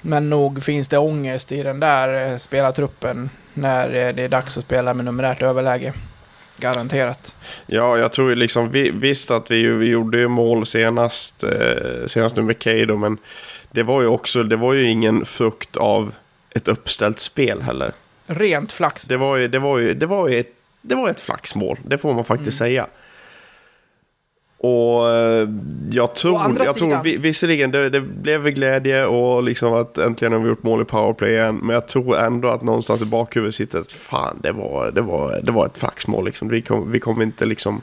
Men 0.00 0.30
nog 0.30 0.62
finns 0.62 0.88
det 0.88 0.98
ångest 0.98 1.52
i 1.52 1.62
den 1.62 1.80
där 1.80 2.32
eh, 2.32 2.38
spelartruppen 2.38 3.30
när 3.54 3.86
eh, 3.94 4.14
det 4.14 4.22
är 4.22 4.28
dags 4.28 4.58
att 4.58 4.64
spela 4.64 4.94
med 4.94 5.04
numerärt 5.04 5.42
överläge. 5.42 5.92
Garanterat. 6.56 7.36
Ja, 7.66 7.98
jag 7.98 8.12
tror 8.12 8.30
ju 8.30 8.36
liksom, 8.36 8.70
vi, 8.70 8.90
visst 8.90 9.30
att 9.30 9.50
vi, 9.50 9.66
vi 9.66 9.86
gjorde 9.86 10.18
ju 10.18 10.28
mål 10.28 10.66
senast, 10.66 11.44
eh, 11.44 12.06
senast 12.06 12.36
nu 12.36 12.42
med 12.42 12.62
Keido, 12.62 12.96
men 12.96 13.18
det 13.70 13.82
var 13.82 14.00
ju 14.00 14.06
också, 14.06 14.42
det 14.42 14.56
var 14.56 14.72
ju 14.72 14.84
ingen 14.84 15.24
frukt 15.24 15.76
av 15.76 16.14
ett 16.50 16.68
uppställt 16.68 17.18
spel 17.18 17.62
heller. 17.62 17.92
Rent 18.26 18.72
flax. 18.72 19.04
Det 19.04 19.16
var 19.16 19.36
ju, 19.36 19.48
det 19.48 19.58
var 19.58 19.78
ju, 19.78 19.94
det 19.94 20.06
var 20.06 20.28
ju 20.28 20.40
ett, 20.40 20.54
det 20.80 20.94
var 20.94 21.10
ett 21.10 21.20
flaxmål, 21.20 21.78
det 21.84 21.98
får 21.98 22.14
man 22.14 22.24
faktiskt 22.24 22.58
säga. 22.58 22.86
Och 24.64 25.08
eh, 25.10 25.48
jag 25.90 26.14
tror, 26.14 26.34
jag 26.64 26.74
tror 26.76 26.88
vi- 27.04 27.16
visserligen 27.16 27.70
det, 27.70 27.90
det 27.90 28.00
blev 28.00 28.44
glädje 28.50 29.06
och 29.06 29.42
liksom 29.42 29.74
att 29.74 29.98
äntligen 29.98 30.32
har 30.32 30.40
vi 30.40 30.48
gjort 30.48 30.62
mål 30.62 30.82
i 30.82 30.84
powerplay 30.84 31.30
igen. 31.32 31.60
Men 31.62 31.74
jag 31.74 31.88
tror 31.88 32.16
ändå 32.18 32.48
att 32.48 32.62
någonstans 32.62 33.02
i 33.02 33.04
bakhuvudet 33.04 33.54
sitter 33.54 33.78
att 33.80 33.92
fan 33.92 34.38
det 34.42 34.52
var, 34.52 34.90
det 34.90 35.00
var, 35.02 35.40
det 35.42 35.52
var 35.52 35.66
ett 35.66 35.78
flaxmål 35.78 36.24
liksom. 36.24 36.48
Vi 36.48 36.62
kom, 36.62 36.92
vi 36.92 37.00
kom 37.00 37.22
inte 37.22 37.44
liksom... 37.46 37.80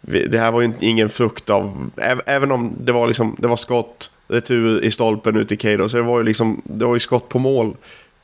Vi, 0.00 0.26
det 0.26 0.38
här 0.38 0.52
var 0.52 0.60
ju 0.60 0.72
ingen 0.80 1.08
frukt 1.08 1.50
av, 1.50 1.90
äv- 1.96 2.22
även 2.26 2.52
om 2.52 2.72
det 2.80 2.92
var 2.92 3.06
liksom, 3.06 3.36
det 3.38 3.46
var 3.48 3.56
skott, 3.56 4.10
retur 4.28 4.84
i 4.84 4.90
stolpen 4.90 5.36
ut 5.36 5.52
i 5.52 5.56
Keido. 5.56 5.88
Så 5.88 5.96
det 5.96 6.02
var 6.02 6.18
ju 6.18 6.24
liksom, 6.24 6.62
det 6.64 6.84
var 6.84 6.94
ju 6.94 7.00
skott 7.00 7.28
på 7.28 7.38
mål. 7.38 7.76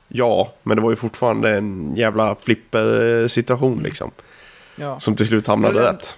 Ja, 0.08 0.52
men 0.62 0.76
det 0.76 0.82
var 0.82 0.90
ju 0.90 0.96
fortfarande 0.96 1.50
en 1.56 1.96
jävla 1.96 2.34
flipper-situation 2.42 3.80
liksom. 3.84 4.10
Ja. 4.76 5.00
Som 5.00 5.16
till 5.16 5.26
slut 5.26 5.46
hamnade 5.46 5.74
rätt. 5.90 6.16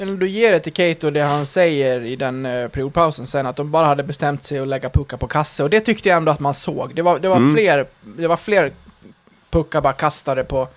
Eller 0.00 0.16
du 0.16 0.28
ger 0.28 0.52
det 0.52 0.60
till 0.60 0.72
Kato 0.72 1.10
det 1.10 1.20
han 1.20 1.46
säger 1.46 2.00
i 2.00 2.16
den 2.16 2.46
eh, 2.46 2.68
periodpausen 2.68 3.26
sen 3.26 3.46
att 3.46 3.56
de 3.56 3.70
bara 3.70 3.86
hade 3.86 4.02
bestämt 4.02 4.44
sig 4.44 4.58
att 4.58 4.68
lägga 4.68 4.90
puckar 4.90 5.16
på 5.16 5.26
kasse 5.26 5.62
och 5.62 5.70
det 5.70 5.80
tyckte 5.80 6.08
jag 6.08 6.16
ändå 6.16 6.32
att 6.32 6.40
man 6.40 6.54
såg. 6.54 6.94
Det 6.94 7.02
var, 7.02 7.18
det 7.18 7.28
var, 7.28 7.36
Mm. 7.36 7.54
fler, 7.54 7.86
det 8.00 8.28
var 8.28 8.36
fler 8.36 8.72
puckar 9.50 9.80
bara 9.80 9.92
kastade 9.92 10.44
på, 10.44 10.68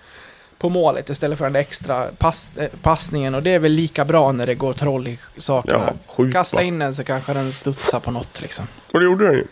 på 0.58 0.68
målet 0.68 1.10
istället 1.10 1.38
för 1.38 1.44
den 1.44 1.52
där 1.52 1.60
extra 1.60 2.06
pass, 2.18 2.50
eh, 2.56 2.68
passningen 2.82 3.34
och 3.34 3.42
det 3.42 3.50
är 3.50 3.58
väl 3.58 3.72
lika 3.72 4.04
bra 4.04 4.32
när 4.32 4.46
det 4.46 4.54
går 4.54 4.72
troll 4.72 5.08
i 5.08 5.18
sakerna. 5.36 5.92
Ja, 6.16 6.24
Kasta 6.32 6.62
in 6.62 6.78
den 6.78 6.94
så 6.94 7.04
kanske 7.04 7.32
den 7.32 7.52
studsar 7.52 8.00
på 8.00 8.10
något 8.10 8.40
liksom. 8.40 8.66
Och 8.92 9.00
det 9.00 9.06
gjorde 9.06 9.24
den 9.26 9.34
ju. 9.34 9.46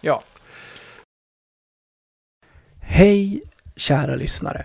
Ja. 0.00 0.22
Hej 2.80 3.42
kära 3.76 4.16
lyssnare. 4.16 4.64